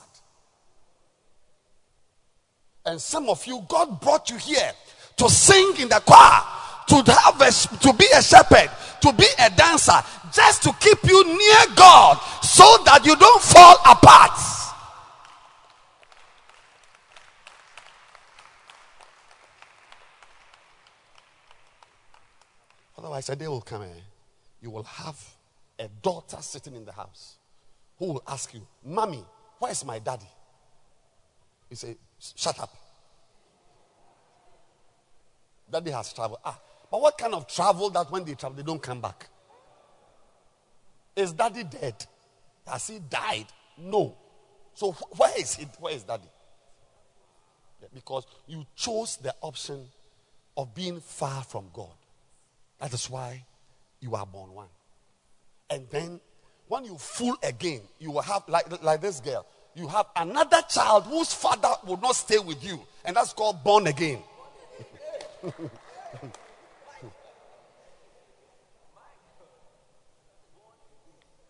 [2.84, 4.70] And some of you, God brought you here
[5.16, 6.42] to sing in the choir,
[6.88, 8.70] to have a, to be a shepherd,
[9.00, 9.98] to be a dancer,
[10.30, 14.38] just to keep you near God, so that you don't fall apart.
[22.98, 24.00] Otherwise, a day will come, eh?
[24.60, 25.37] you will have
[25.78, 27.36] a daughter sitting in the house
[27.98, 29.24] who will ask you, Mommy,
[29.58, 30.28] where's my daddy?
[31.70, 32.74] You say, Shut up.
[35.70, 36.40] Daddy has traveled.
[36.44, 36.58] Ah,
[36.90, 39.28] but what kind of travel that when they travel, they don't come back?
[41.14, 42.06] Is daddy dead?
[42.66, 43.46] Has he died?
[43.76, 44.16] No.
[44.74, 45.64] So where is he?
[45.78, 46.28] Where is daddy?
[47.82, 49.86] Yeah, because you chose the option
[50.56, 51.94] of being far from God.
[52.80, 53.44] That is why
[54.00, 54.68] you are born one.
[55.70, 56.20] And then
[56.68, 61.04] when you fool again, you will have, like, like this girl, you have another child
[61.04, 62.80] whose father will not stay with you.
[63.04, 64.22] And that's called born again.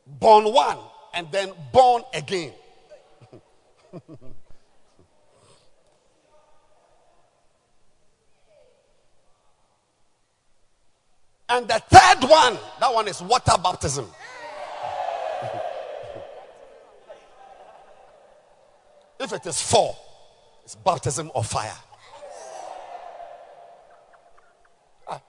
[0.06, 0.78] born one
[1.14, 2.52] and then born again.
[11.49, 14.07] And the third one, that one is water baptism.
[19.20, 19.96] if it is four,
[20.64, 21.72] it's baptism of fire.
[25.11, 25.22] Ah,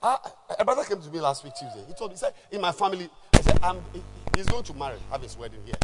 [0.00, 1.82] ah, a brother came to me last week Tuesday.
[1.88, 3.58] He told me, he said, in my family, I said,
[4.36, 5.74] he's going to marry, have his wedding here.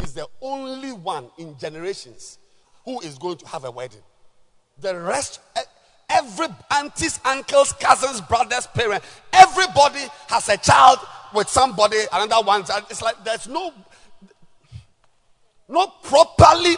[0.00, 2.38] He's the only one in generations
[2.86, 4.00] who is going to have a wedding.
[4.80, 5.40] The rest,
[6.12, 10.98] Every aunties, uncles, cousins, brothers, parents, everybody has a child
[11.34, 12.62] with somebody, another one.
[12.90, 13.72] It's like there's no
[15.68, 16.76] no properly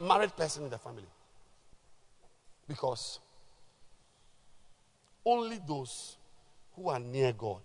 [0.00, 1.06] married person in the family.
[2.68, 3.18] Because
[5.24, 6.16] only those
[6.74, 7.60] who are near God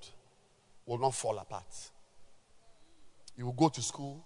[0.86, 1.92] will not fall apart.
[3.36, 4.24] You will go to school,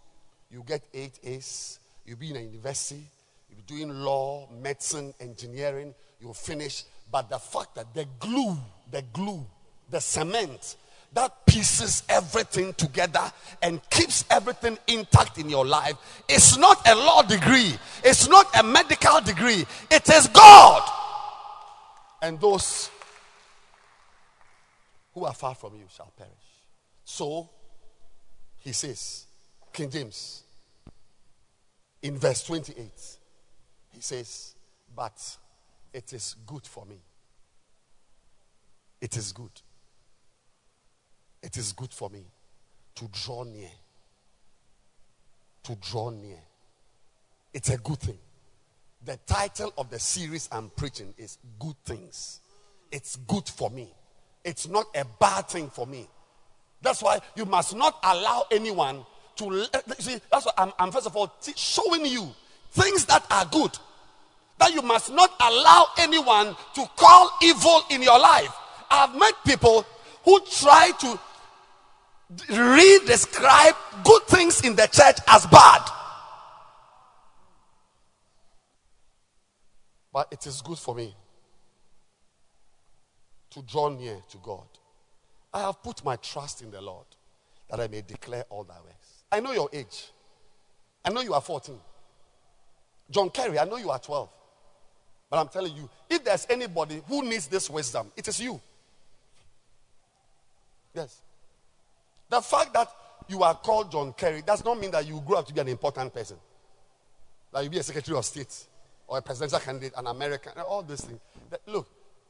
[0.49, 3.03] you get eight A's, you'll be in a university,
[3.51, 6.85] you'll be doing law, medicine, engineering, you'll finish.
[7.11, 8.57] But the fact that the glue,
[8.89, 9.45] the glue,
[9.89, 10.77] the cement
[11.13, 13.31] that pieces everything together
[13.61, 15.95] and keeps everything intact in your life
[16.29, 17.73] is not a law degree,
[18.03, 20.89] it's not a medical degree, it is God.
[22.21, 22.89] And those
[25.13, 26.31] who are far from you shall perish.
[27.03, 27.49] So,
[28.59, 29.25] he says,
[29.73, 30.43] King James,
[32.01, 32.89] in verse 28,
[33.91, 34.55] he says,
[34.95, 35.37] But
[35.93, 36.99] it is good for me.
[38.99, 39.51] It is good.
[41.41, 42.23] It is good for me
[42.95, 43.69] to draw near.
[45.63, 46.39] To draw near.
[47.53, 48.17] It's a good thing.
[49.03, 52.39] The title of the series I'm preaching is Good Things.
[52.91, 53.91] It's good for me.
[54.43, 56.07] It's not a bad thing for me.
[56.81, 59.05] That's why you must not allow anyone
[59.37, 60.19] to eh, see.
[60.31, 62.29] That's why I'm, I'm first of all t- showing you
[62.71, 63.77] things that are good
[64.59, 68.53] that you must not allow anyone to call evil in your life.
[68.89, 69.85] I've met people
[70.23, 71.19] who try to
[72.49, 75.81] re-describe good things in the church as bad.
[80.13, 81.15] But it is good for me
[83.51, 84.67] to draw near to God.
[85.53, 87.05] I have put my trust in the Lord
[87.69, 89.23] that I may declare all thy ways.
[89.31, 90.11] I know your age.
[91.03, 91.79] I know you are 14.
[93.11, 94.29] John Kerry, I know you are 12.
[95.29, 98.59] But I'm telling you, if there's anybody who needs this wisdom, it is you.
[100.93, 101.21] Yes.
[102.29, 102.89] The fact that
[103.27, 105.67] you are called John Kerry does not mean that you grow up to be an
[105.67, 106.37] important person.
[107.53, 108.65] That you be a Secretary of State
[109.07, 111.19] or a presidential candidate, an American, all these things.
[111.65, 111.87] Look,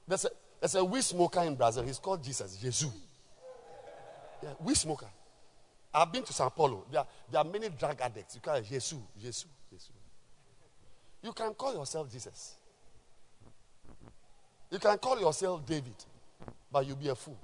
[0.08, 0.30] there's a,
[0.60, 1.84] there's a weed smoker in Brazil.
[1.84, 2.90] He's called Jesus, Jesus.
[4.44, 5.08] Yeah, weed smoker.
[5.94, 6.86] I've been to Sao Paulo.
[6.90, 8.36] There are, there are many drug addicts.
[8.36, 9.90] You call it Jesus, Jesus, Jesus.
[11.24, 12.56] You can call yourself Jesus.
[14.72, 15.96] You can call yourself David,
[16.72, 17.38] but you'll be a fool.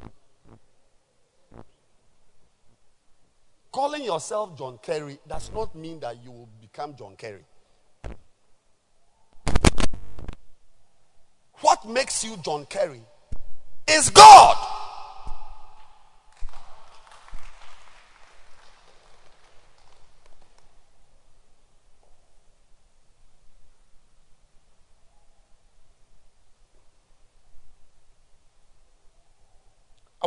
[3.71, 7.43] Calling yourself John Kerry does not mean that you will become John Kerry.
[11.59, 13.01] What makes you John Kerry
[13.87, 14.77] is God.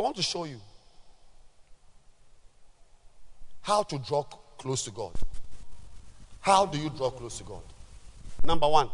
[0.11, 0.59] want to show you
[3.61, 4.23] how to draw
[4.57, 5.13] close to God.
[6.41, 7.61] How do you draw close to God?
[8.43, 8.89] Number one,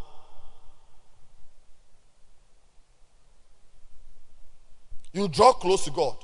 [5.12, 6.18] you draw close to God.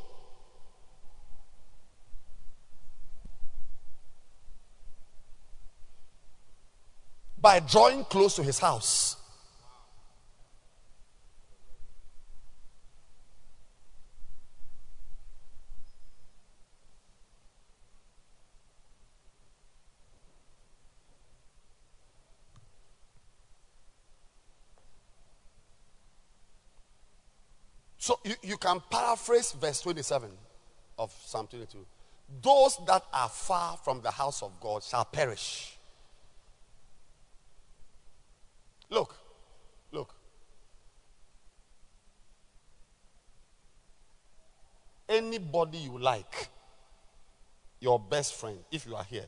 [7.41, 9.15] By drawing close to his house.
[28.03, 30.29] So you, you can paraphrase verse 27
[30.99, 31.85] of Psalm 22.
[32.41, 35.77] Those that are far from the house of God shall perish.
[38.89, 39.15] Look,
[39.93, 40.13] look.
[45.07, 46.49] Anybody you like,
[47.79, 49.27] your best friend, if you are here,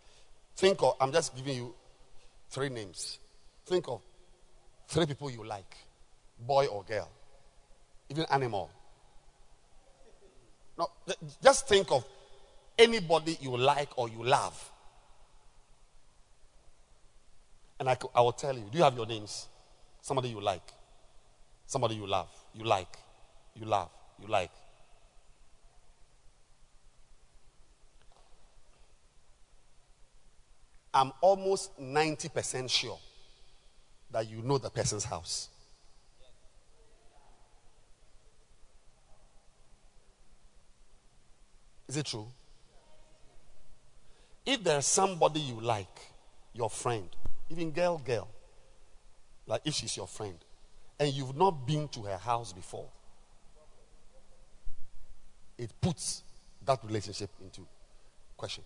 [0.58, 1.74] think of, I'm just giving you
[2.50, 3.20] three names.
[3.66, 4.02] Think of
[4.90, 5.78] three people you like,
[6.46, 7.10] boy or girl
[8.10, 8.70] even animal.
[10.78, 10.90] No,
[11.42, 12.06] just think of
[12.78, 14.72] anybody you like or you love.
[17.80, 19.48] And I, I will tell you, do you have your names?
[20.02, 20.72] Somebody you like,
[21.66, 22.98] somebody you love, you like,
[23.56, 23.90] you love,
[24.22, 24.52] you like.
[30.94, 32.98] I'm almost 90% sure
[34.12, 35.50] that you know the person's house.
[41.88, 42.28] Is it true?
[44.46, 46.12] If there's somebody you like,
[46.54, 47.10] your friend,
[47.50, 48.28] even girl, girl,
[49.48, 50.36] like if she's your friend,
[51.00, 52.88] and you've not been to her house before,
[55.58, 56.24] it puts
[56.66, 57.62] that relationship into
[58.38, 58.64] question.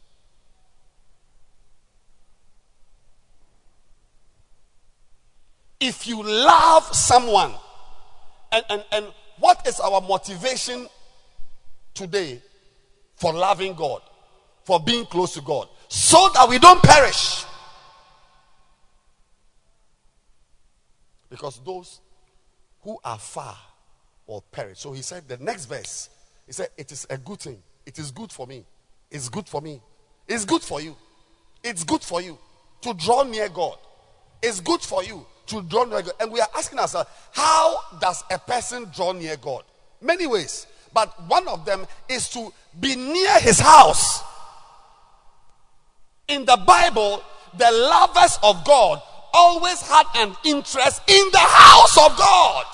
[5.80, 7.53] If you love someone,
[8.51, 9.05] and, and, and
[9.39, 10.88] what is our motivation
[11.93, 12.41] today
[13.20, 14.01] for loving God,
[14.63, 17.45] for being close to God, so that we don't perish.
[21.30, 21.99] Because those
[22.82, 23.57] who are far
[24.26, 24.80] will perish.
[24.80, 26.09] So he said, the next verse,
[26.47, 27.61] he said, It is a good thing.
[27.86, 28.65] It is good for me.
[29.11, 29.82] It's good for me.
[30.28, 30.95] It's good for you.
[31.63, 32.38] It's good for you
[32.82, 33.78] to draw near God.
[34.41, 36.13] It's good for you to draw near God.
[36.20, 39.63] And we are asking ourselves, how does a person draw near God?
[40.01, 40.67] Many ways.
[40.93, 44.24] But one of them is to be near his house.
[46.28, 47.24] In the Bible,
[47.57, 49.01] the lovers of God
[49.34, 52.65] always had an interest in the house of God.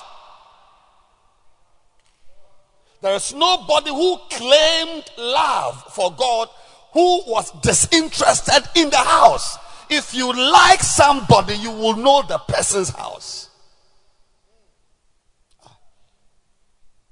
[3.02, 6.48] There is nobody who claimed love for God
[6.92, 9.58] who was disinterested in the house.
[9.88, 13.50] If you like somebody, you will know the person's house.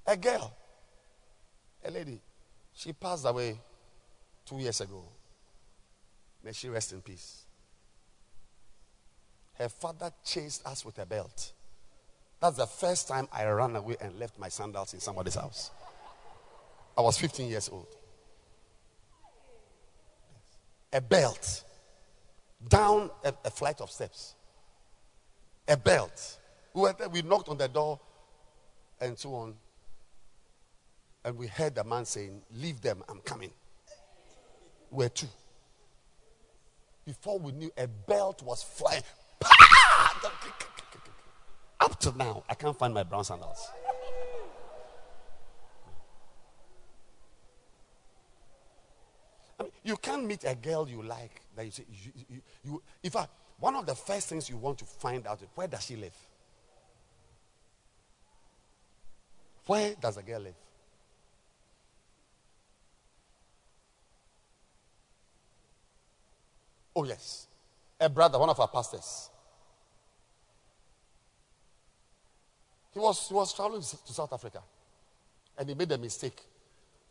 [0.07, 0.55] A girl
[1.85, 2.19] a lady,
[2.85, 3.59] she passed away
[4.45, 5.03] two years ago.
[6.43, 7.47] May she rest in peace.
[9.55, 11.55] Her father chased us with a belt.
[12.43, 15.71] That's the first time I ran away and left my sandals in somebody's house.
[16.99, 17.87] I was 15 years old.
[20.93, 21.65] A belt
[22.69, 24.35] down a, a flight of steps.
[25.67, 26.39] A belt.
[26.75, 27.99] We, we knocked on the door
[29.01, 29.55] and so on.
[31.25, 33.51] And we heard the man saying, Leave them, I'm coming.
[34.91, 35.27] We're two.
[37.05, 39.03] Before we knew, a belt was flying.
[41.81, 43.69] Up to now, I can't find my brown sandals.
[49.59, 52.83] I mean, you can't meet a girl you like that you say you, you, you,
[53.03, 55.85] in fact one of the first things you want to find out is where does
[55.85, 56.17] she live
[59.67, 60.55] where does the girl live
[66.97, 67.47] oh yes
[68.01, 69.31] a brother one of our pastors
[72.93, 74.63] he was he was traveling to south africa
[75.59, 76.41] and he made a mistake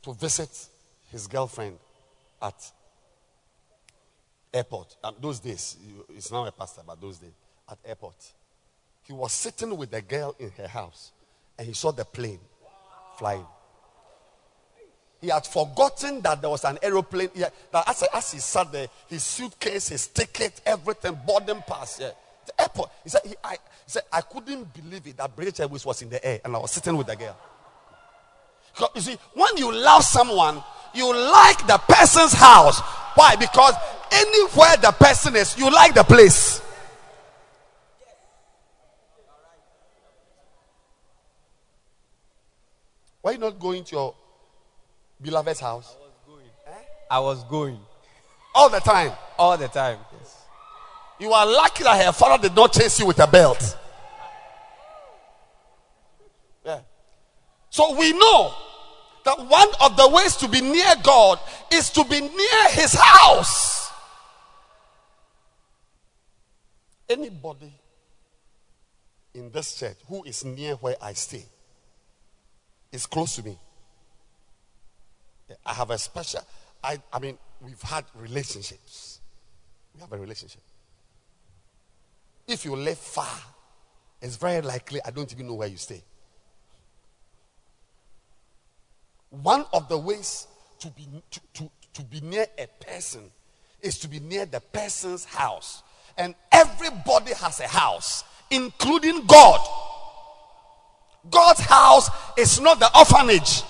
[0.01, 0.67] to visit
[1.11, 1.77] his girlfriend
[2.41, 2.71] at
[4.53, 4.95] airport.
[5.03, 5.77] And those days,
[6.13, 7.31] he's now a pastor, but those days
[7.69, 8.15] at airport.
[9.03, 11.11] He was sitting with the girl in her house
[11.57, 12.39] and he saw the plane
[13.17, 13.45] flying.
[15.23, 17.29] He had forgotten that there was an aeroplane.
[17.33, 21.97] Yeah, that as, as he sat there, his suitcase, his ticket, everything, boarding pass.
[21.97, 22.11] Yeah,
[22.45, 22.89] the airport.
[23.05, 23.57] He said, he, I, he
[23.87, 26.71] said, I couldn't believe it that British Airways was in the air and I was
[26.71, 27.37] sitting with the girl.
[28.93, 30.61] You see, when you love someone,
[30.93, 32.81] you like the person's house.
[33.15, 33.37] Why?
[33.37, 33.75] Because
[34.11, 36.61] anywhere the person is, you like the place.
[43.21, 44.15] Why not going to your
[45.23, 45.95] beloved's house?
[45.95, 46.49] I was going.
[47.09, 47.79] I was going.
[48.53, 49.11] All the time.
[49.39, 49.97] All the time.
[50.19, 50.43] Yes.
[51.19, 53.77] You are lucky that her father did not chase you with a belt.
[56.65, 56.81] Yeah.
[57.69, 58.53] So we know
[59.25, 61.39] that one of the ways to be near God
[61.71, 63.91] is to be near His house.
[67.09, 67.73] Anybody
[69.33, 71.45] in this church who is near where I stay
[72.91, 73.57] is close to me.
[75.65, 76.41] I have a special,
[76.83, 79.19] I, I mean, we've had relationships.
[79.93, 80.61] We have a relationship.
[82.47, 83.37] If you live far,
[84.21, 86.01] it's very likely I don't even know where you stay.
[89.29, 90.47] One of the ways
[90.79, 93.31] to be, to, to, to be near a person
[93.81, 95.83] is to be near the person's house.
[96.17, 99.59] And everybody has a house, including God.
[101.29, 103.63] God's house is not the orphanage.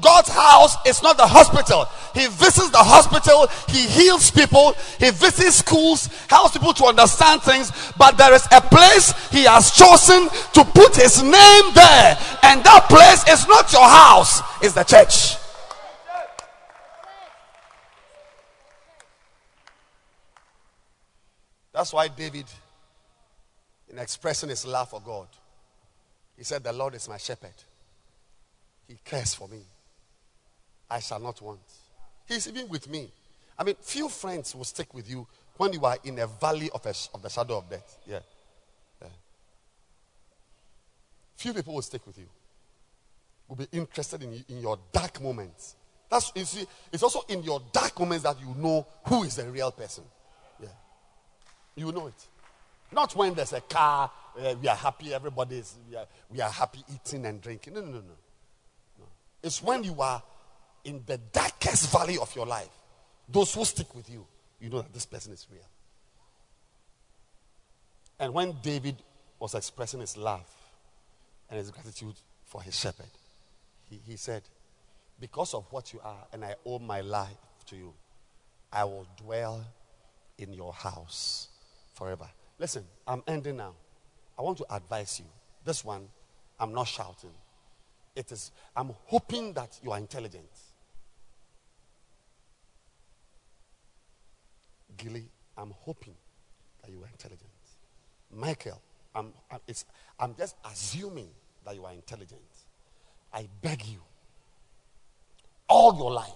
[0.00, 1.86] God's house is not the hospital.
[2.14, 7.72] He visits the hospital, he heals people, he visits schools, helps people to understand things,
[7.98, 12.18] but there is a place he has chosen to put his name there.
[12.42, 15.36] And that place is not your house, it's the church.
[21.72, 22.46] That's why David,
[23.88, 25.28] in expressing his love for God,
[26.36, 27.54] he said, The Lord is my shepherd.
[28.86, 29.60] He cares for me.
[30.90, 31.60] I shall not want.
[32.26, 33.10] He's even with me.
[33.58, 35.26] I mean, few friends will stick with you
[35.56, 37.98] when you are in a valley of, a, of the shadow of death.
[38.06, 38.20] Yeah.
[39.02, 39.08] yeah.
[41.36, 42.26] Few people will stick with you.
[43.48, 45.76] Will be interested in, in your dark moments.
[46.08, 49.50] That's you see, it's also in your dark moments that you know who is a
[49.50, 50.04] real person.
[50.60, 50.68] Yeah.
[51.76, 52.26] You know it.
[52.92, 56.50] Not when there's a car, uh, we are happy, everybody is, we are, we are
[56.50, 57.74] happy eating and drinking.
[57.74, 58.00] No, no, no.
[58.98, 59.04] no.
[59.42, 60.22] It's when you are
[60.84, 62.68] in the darkest valley of your life,
[63.28, 64.26] those who stick with you,
[64.60, 65.66] you know that this person is real.
[68.18, 68.96] And when David
[69.38, 70.46] was expressing his love
[71.48, 72.14] and his gratitude
[72.44, 73.06] for his shepherd,
[73.88, 74.42] he, he said,
[75.18, 77.28] Because of what you are, and I owe my life
[77.66, 77.94] to you,
[78.72, 79.64] I will dwell
[80.38, 81.48] in your house
[81.94, 82.28] forever.
[82.58, 83.74] Listen, I'm ending now.
[84.38, 85.26] I want to advise you.
[85.64, 86.08] This one,
[86.58, 87.30] I'm not shouting.
[88.14, 90.48] It is, I'm hoping that you are intelligent.
[95.02, 96.14] Gilly, I'm hoping
[96.82, 97.50] that you are intelligent.
[98.34, 98.80] Michael,
[99.14, 99.60] I'm, I'm,
[100.18, 101.28] I'm just assuming
[101.64, 102.40] that you are intelligent.
[103.32, 104.00] I beg you,
[105.68, 106.28] all your life,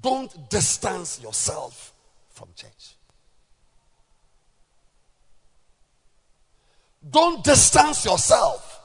[0.00, 1.92] don't distance yourself
[2.30, 2.96] from church.
[7.10, 8.80] Don't distance yourself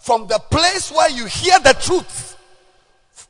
[0.00, 2.36] from the place where you hear the truth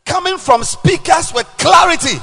[0.04, 2.18] coming from speakers with clarity.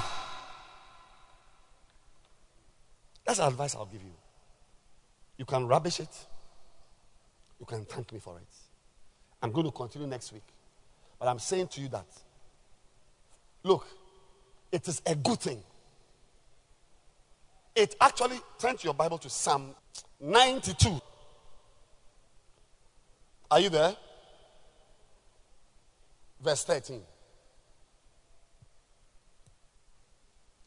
[3.28, 4.14] That's the advice I'll give you.
[5.38, 6.26] You can rubbish it.
[7.60, 8.48] You can thank me for it.
[9.44, 10.44] I'm going to continue next week.
[11.20, 12.06] But I'm saying to you that
[13.68, 13.86] Look,
[14.72, 15.62] it is a good thing.
[17.76, 19.76] It actually, turn to your Bible to Psalm
[20.22, 21.02] 92.
[23.52, 23.96] Are you there?
[26.42, 27.02] Verse 13.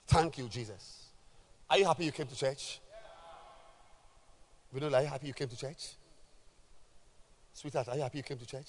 [0.06, 0.99] Thank you, Jesus.
[1.70, 2.80] Are you happy you came to church?
[4.72, 5.94] Know, are you happy you came to church?
[7.52, 8.68] Sweetheart, are you happy you came to church?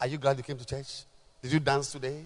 [0.00, 1.04] Are you glad you came to church?
[1.42, 2.24] Did you dance today?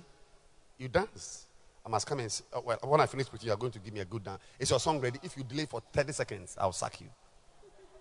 [0.78, 1.44] You danced.
[1.84, 2.44] I must come and see.
[2.52, 4.04] Oh, uh, well, when I finish with you, you are going to give me a
[4.04, 4.40] good dance.
[4.58, 5.18] Is your song ready?
[5.22, 7.08] If you delay for 30 seconds, I'll sack you.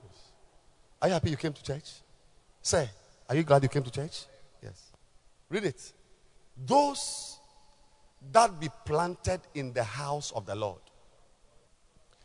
[0.04, 0.22] Yes.
[1.02, 1.92] Are you happy you came to church?
[2.62, 2.90] Say,
[3.30, 4.26] are you glad you came to church?
[4.62, 4.92] Yes.
[5.50, 5.94] Read it.
[6.66, 7.38] Those
[8.32, 10.80] that be planted in the house of the Lord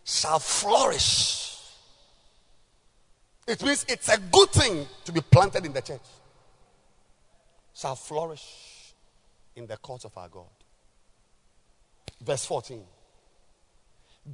[0.05, 1.57] shall flourish.
[3.47, 6.01] It means it's a good thing to be planted in the church.
[7.75, 8.95] Shall flourish
[9.57, 10.47] in the courts of our God.
[12.21, 12.83] Verse 14.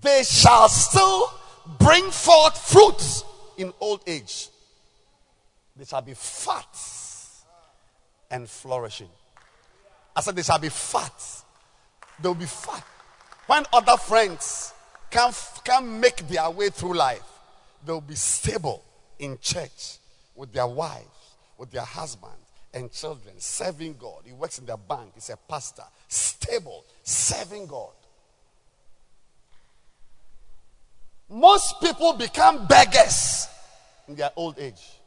[0.00, 1.32] They shall still
[1.78, 3.24] bring forth fruits
[3.56, 4.48] in old age.
[5.76, 6.66] They shall be fat
[8.30, 9.08] and flourishing.
[10.14, 11.12] I said, they shall be fat.
[12.20, 12.84] They'll be fat.
[13.46, 14.74] When other friends
[15.10, 15.32] can,
[15.64, 17.22] can make their way through life,
[17.84, 18.84] they'll be stable
[19.18, 19.98] in church
[20.34, 22.32] with their wives, with their husband
[22.74, 24.22] and children, serving God.
[24.24, 27.90] He works in the bank, he's a pastor, stable, serving God.
[31.30, 33.46] Most people become beggars
[34.06, 34.98] in their old age.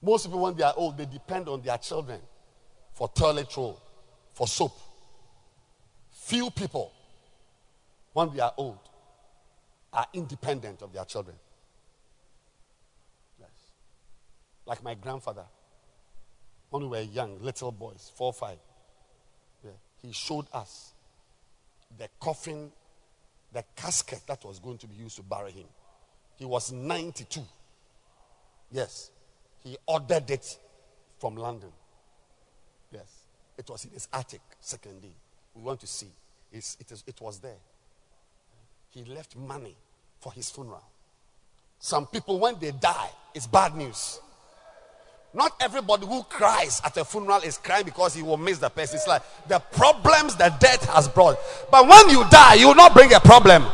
[0.00, 2.20] Most people, when they are old, they depend on their children
[2.94, 3.80] for toilet roll,
[4.32, 4.72] for soap.
[6.26, 6.92] Few people,
[8.12, 8.80] when we are old,
[9.92, 11.36] are independent of their children.
[13.38, 13.48] Yes.
[14.66, 15.44] Like my grandfather,
[16.70, 18.58] when we were young, little boys, four, five,
[19.62, 19.70] yeah,
[20.02, 20.94] he showed us
[21.96, 22.72] the coffin,
[23.52, 25.66] the casket that was going to be used to bury him.
[26.34, 27.40] He was 92.
[28.72, 29.12] Yes.
[29.62, 30.58] He ordered it
[31.20, 31.70] from London.
[32.90, 33.26] Yes.
[33.56, 35.14] It was in his attic, second day.
[35.56, 36.08] We want to see.
[36.52, 37.58] It's, it, is, it was there.
[38.90, 39.74] He left money
[40.20, 40.82] for his funeral.
[41.78, 44.20] Some people, when they die, it's bad news.
[45.34, 48.96] Not everybody who cries at a funeral is crying because he will miss the person.
[48.96, 51.36] It's like the problems that death has brought.
[51.70, 53.64] But when you die, you will not bring a problem.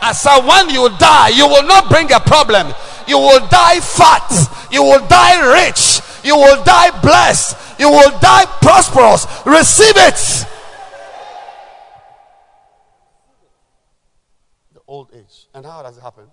[0.00, 2.74] I said, when you die, you will not bring a problem.
[3.06, 4.28] You will die fat.
[4.72, 6.00] You will die rich.
[6.24, 7.78] You will die blessed.
[7.78, 9.26] You will die prosperous.
[9.46, 10.46] Receive it.
[14.74, 15.46] The old age.
[15.54, 16.26] And how does it happen?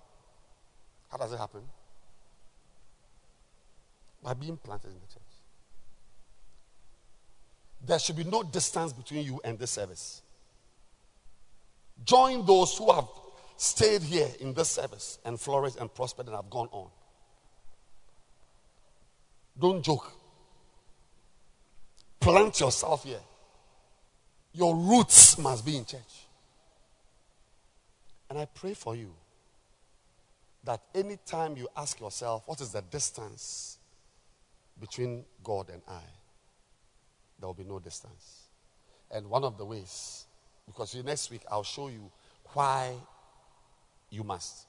[1.10, 1.62] How does it happen?
[4.22, 5.22] By being planted in the church.
[7.86, 10.20] There should be no distance between you and this service.
[12.04, 13.06] Join those who have
[13.56, 16.88] stayed here in this service and flourished and prospered and have gone on.
[19.58, 20.12] Don't joke.
[22.20, 23.20] Plant yourself here.
[24.52, 26.26] Your roots must be in church.
[28.30, 29.12] And I pray for you
[30.62, 33.78] that anytime you ask yourself, what is the distance
[34.80, 36.02] between God and I?
[37.40, 38.44] There will be no distance.
[39.10, 40.26] And one of the ways,
[40.64, 42.10] because next week I'll show you
[42.52, 42.94] why
[44.10, 44.66] you must.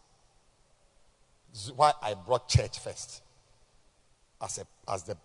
[1.53, 3.21] This is why I brought church first
[4.41, 5.17] as, a, as the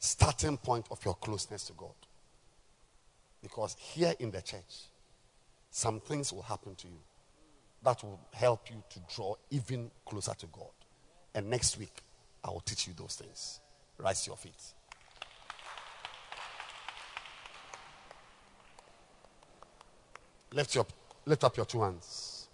[0.00, 1.94] starting point of your closeness to God.
[3.42, 4.88] Because here in the church,
[5.70, 6.98] some things will happen to you
[7.86, 10.70] that will help you to draw even closer to God.
[11.32, 12.02] And next week,
[12.42, 13.60] I will teach you those things.
[13.96, 14.60] Rise to your feet.
[20.52, 20.84] Lift, your,
[21.26, 22.48] lift up your two hands.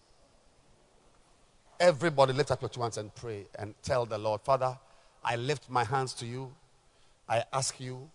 [1.80, 4.76] Everybody, lift up your two hands and pray and tell the Lord, Father,
[5.24, 6.52] I lift my hands to you.
[7.26, 8.10] I ask you,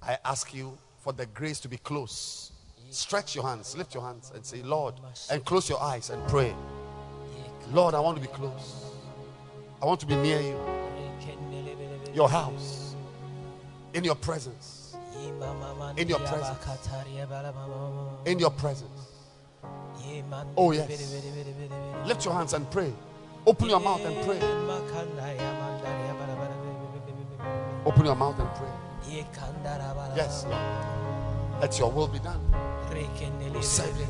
[0.00, 2.52] I ask you for the grace to be close.
[2.88, 4.94] Stretch your hands, lift your hands, and say, Lord,
[5.30, 6.54] and close your eyes and pray.
[7.72, 8.84] Lord, I want to be close.
[9.80, 10.58] I want to be near you.
[12.12, 12.96] Your house,
[13.94, 14.96] in your presence,
[15.96, 16.58] in your presence,
[18.26, 19.06] in your presence.
[20.56, 20.88] Oh, yes.
[22.04, 22.92] Lift your hands and pray.
[23.46, 24.40] Open your mouth and pray.
[27.86, 28.68] Open your mouth and pray.
[30.16, 31.09] Yes, Lord.
[31.60, 32.40] Let your will be done.
[32.50, 33.62] Want to
[33.98, 34.06] you.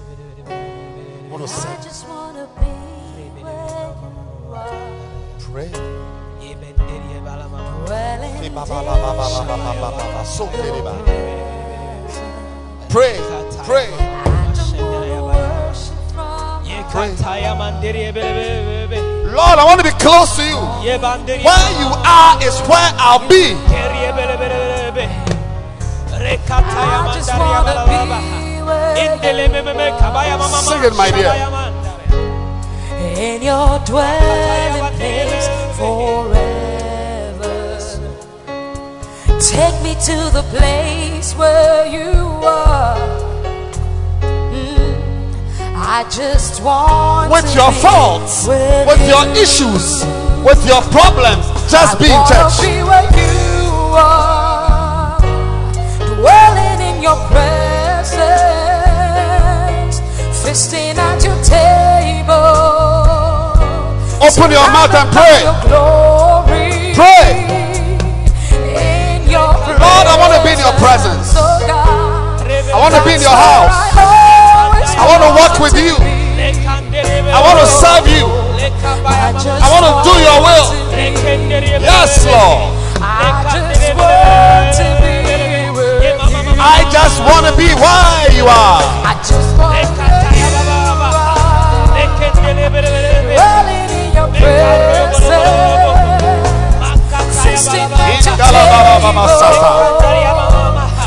[1.31, 4.71] Want to I just be where you are.
[5.41, 5.69] Pray.
[12.89, 13.19] Pray,
[13.67, 13.89] pray.
[13.91, 16.65] I just wanna worship from
[19.35, 20.59] Lord, I want to be close to you.
[21.45, 23.55] Where you are is where I'll be.
[26.31, 28.95] I just wanna be where
[30.63, 31.35] Sing it, my dear.
[33.17, 36.39] in your dwelling place forever.
[39.41, 42.13] Take me to the place where you
[42.47, 42.99] are.
[45.93, 50.05] I just want With to your faults, with with your issues,
[50.45, 52.61] with your problems, just be in church.
[52.63, 54.50] be where you are,
[56.21, 58.21] dwelling in your presence,
[60.45, 62.37] feasting at your table.
[64.21, 65.41] Open your mouth and pray.
[65.65, 66.93] Glory.
[66.93, 67.49] Pray.
[68.69, 69.49] In your
[69.81, 71.33] Lord, I want to be in your presence.
[71.37, 73.73] I want to be in your house.
[75.01, 76.10] I want to walk with you.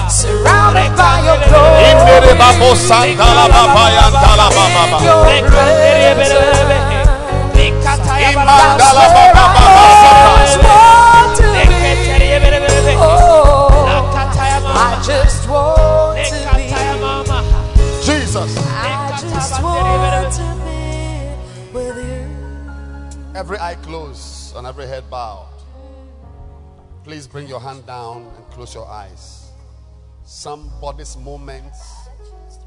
[0.09, 1.83] Surrounded by your glory.
[1.89, 5.03] Indere babo santala baba yantala baba baba.
[5.03, 6.33] Your presence.
[8.33, 10.63] Baba baba I just sata.
[10.63, 11.83] want to be.
[14.75, 16.65] I just want to be.
[18.05, 18.51] Jesus.
[18.67, 20.81] I just want to be
[21.73, 22.21] with you.
[23.35, 25.52] Every eye closed and every head bowed.
[27.03, 29.51] Please bring your hand down and close your eyes.
[30.23, 31.73] Somebody's moment,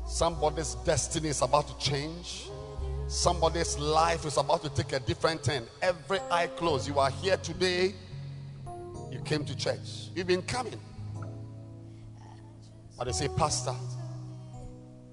[0.06, 2.48] somebody's destiny is about to change.
[3.08, 5.64] Somebody's life is about to take a different turn.
[5.80, 6.86] Every eye closed.
[6.86, 7.94] You are here today.
[9.10, 10.10] You came to church.
[10.14, 10.78] You've been coming.
[12.98, 13.74] But they say, Pastor,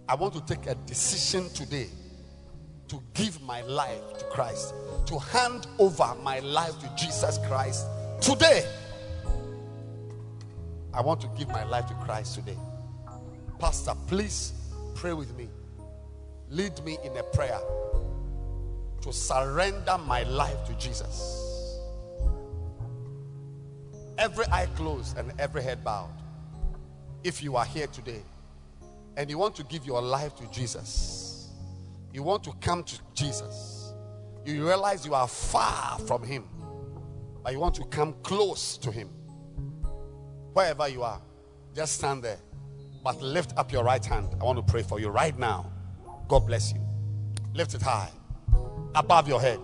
[0.09, 1.87] I want to take a decision today
[2.89, 4.73] to give my life to Christ,
[5.05, 7.85] to hand over my life to Jesus Christ
[8.19, 8.65] today.
[10.93, 12.57] I want to give my life to Christ today.
[13.59, 14.53] Pastor, please
[14.93, 15.49] pray with me.
[16.49, 17.59] Lead me in a prayer
[19.01, 21.79] to surrender my life to Jesus.
[24.17, 26.13] Every eye closed and every head bowed.
[27.23, 28.21] If you are here today
[29.17, 31.49] and you want to give your life to Jesus,
[32.13, 33.93] you want to come to Jesus,
[34.45, 36.47] you realize you are far from Him,
[37.43, 39.09] but you want to come close to Him.
[40.53, 41.19] Wherever you are,
[41.75, 42.37] just stand there,
[43.03, 44.29] but lift up your right hand.
[44.39, 45.71] I want to pray for you right now.
[46.27, 46.79] God bless you.
[47.53, 48.09] Lift it high,
[48.95, 49.59] above your head.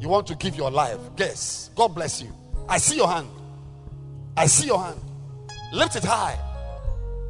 [0.00, 0.98] You want to give your life.
[1.16, 1.70] Guess.
[1.74, 2.32] God bless you.
[2.68, 3.28] I see your hand.
[4.36, 5.00] I see your hand.
[5.72, 6.38] Lift it high.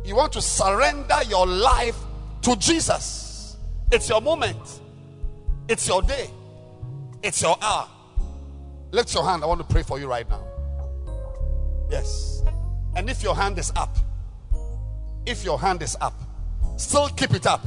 [0.04, 1.96] You want to surrender your life
[2.42, 3.56] to Jesus.
[3.92, 4.80] It's your moment.
[5.68, 6.30] It's your day.
[7.22, 7.88] It's your hour.
[8.90, 9.42] Lift your hand.
[9.42, 10.44] I want to pray for you right now.
[11.90, 12.42] Yes.
[12.96, 13.94] And if your hand is up,
[15.26, 16.14] if your hand is up,
[16.78, 17.64] still keep it up.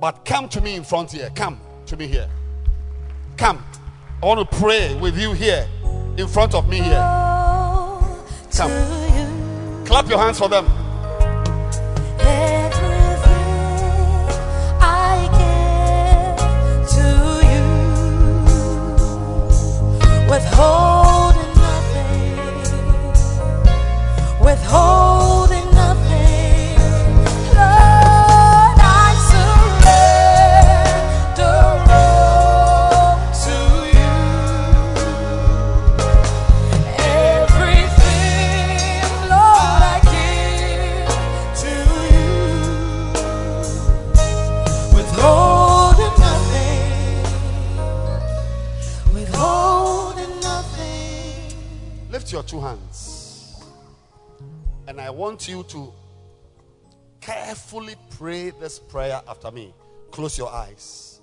[0.00, 1.30] But come to me in front here.
[1.36, 2.28] Come to me here.
[3.36, 3.64] Come.
[4.20, 5.68] I want to pray with you here
[6.16, 6.98] in front of me here.
[8.52, 8.72] Come.
[9.86, 10.66] Clap your hands for them.
[12.18, 13.38] Everything
[14.80, 15.28] I
[24.56, 25.47] give
[55.28, 55.92] want you to
[57.20, 59.74] carefully pray this prayer after me.
[60.10, 61.20] Close your eyes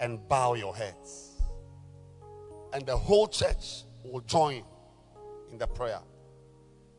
[0.00, 1.32] and bow your heads.
[2.72, 4.62] And the whole church will join
[5.52, 6.00] in the prayer.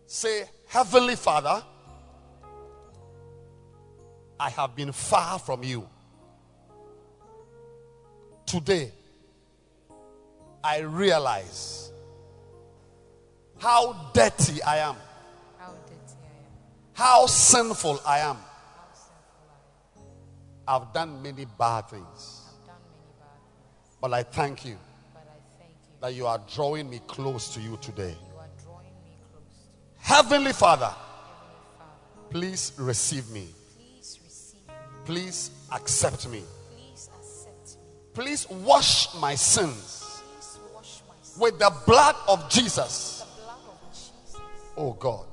[0.06, 1.64] Say, Heavenly Father,
[4.40, 5.90] I have been far from you.
[8.46, 8.92] Today,
[10.64, 11.92] I realize
[13.58, 14.96] how dirty I am,
[16.96, 18.38] how sinful I am.
[20.68, 22.42] I've done many bad things.
[24.02, 24.78] But I thank you
[26.02, 28.16] that you are drawing me close to you today.
[29.98, 30.94] Heavenly Father,
[32.30, 33.50] please receive me.
[35.04, 36.44] please accept me.
[38.14, 40.24] Please wash my sins
[41.38, 43.26] with the blood of Jesus.
[44.78, 45.26] Oh God,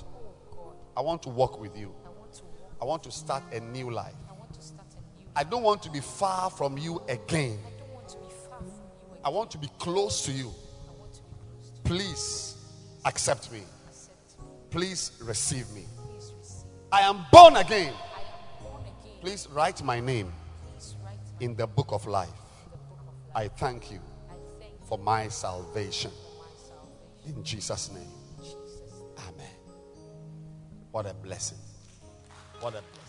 [0.97, 1.95] I want to walk with you.
[2.05, 2.43] I want to.
[2.81, 4.15] I want to start a new life.
[4.29, 5.27] I want to start a new.
[5.37, 7.59] I don't want to be far from you again.
[7.79, 8.73] I want to be far from you
[9.13, 9.21] again.
[9.25, 10.53] I want to be close to you.
[10.89, 11.83] I want to be close to you.
[11.85, 12.57] Please
[13.05, 13.63] accept me.
[14.71, 15.85] Please receive me.
[16.91, 17.93] I am born again.
[17.95, 19.13] I am born again.
[19.21, 20.33] Please write my name
[20.73, 22.29] Please write my in the book of life.
[22.29, 23.35] the book of life.
[23.35, 24.01] I thank you
[24.31, 26.11] I thank you for my salvation.
[26.11, 27.37] for my salvation.
[27.39, 28.12] In Jesus' name.
[30.93, 31.57] What a blessing.
[32.61, 33.02] What a blessing.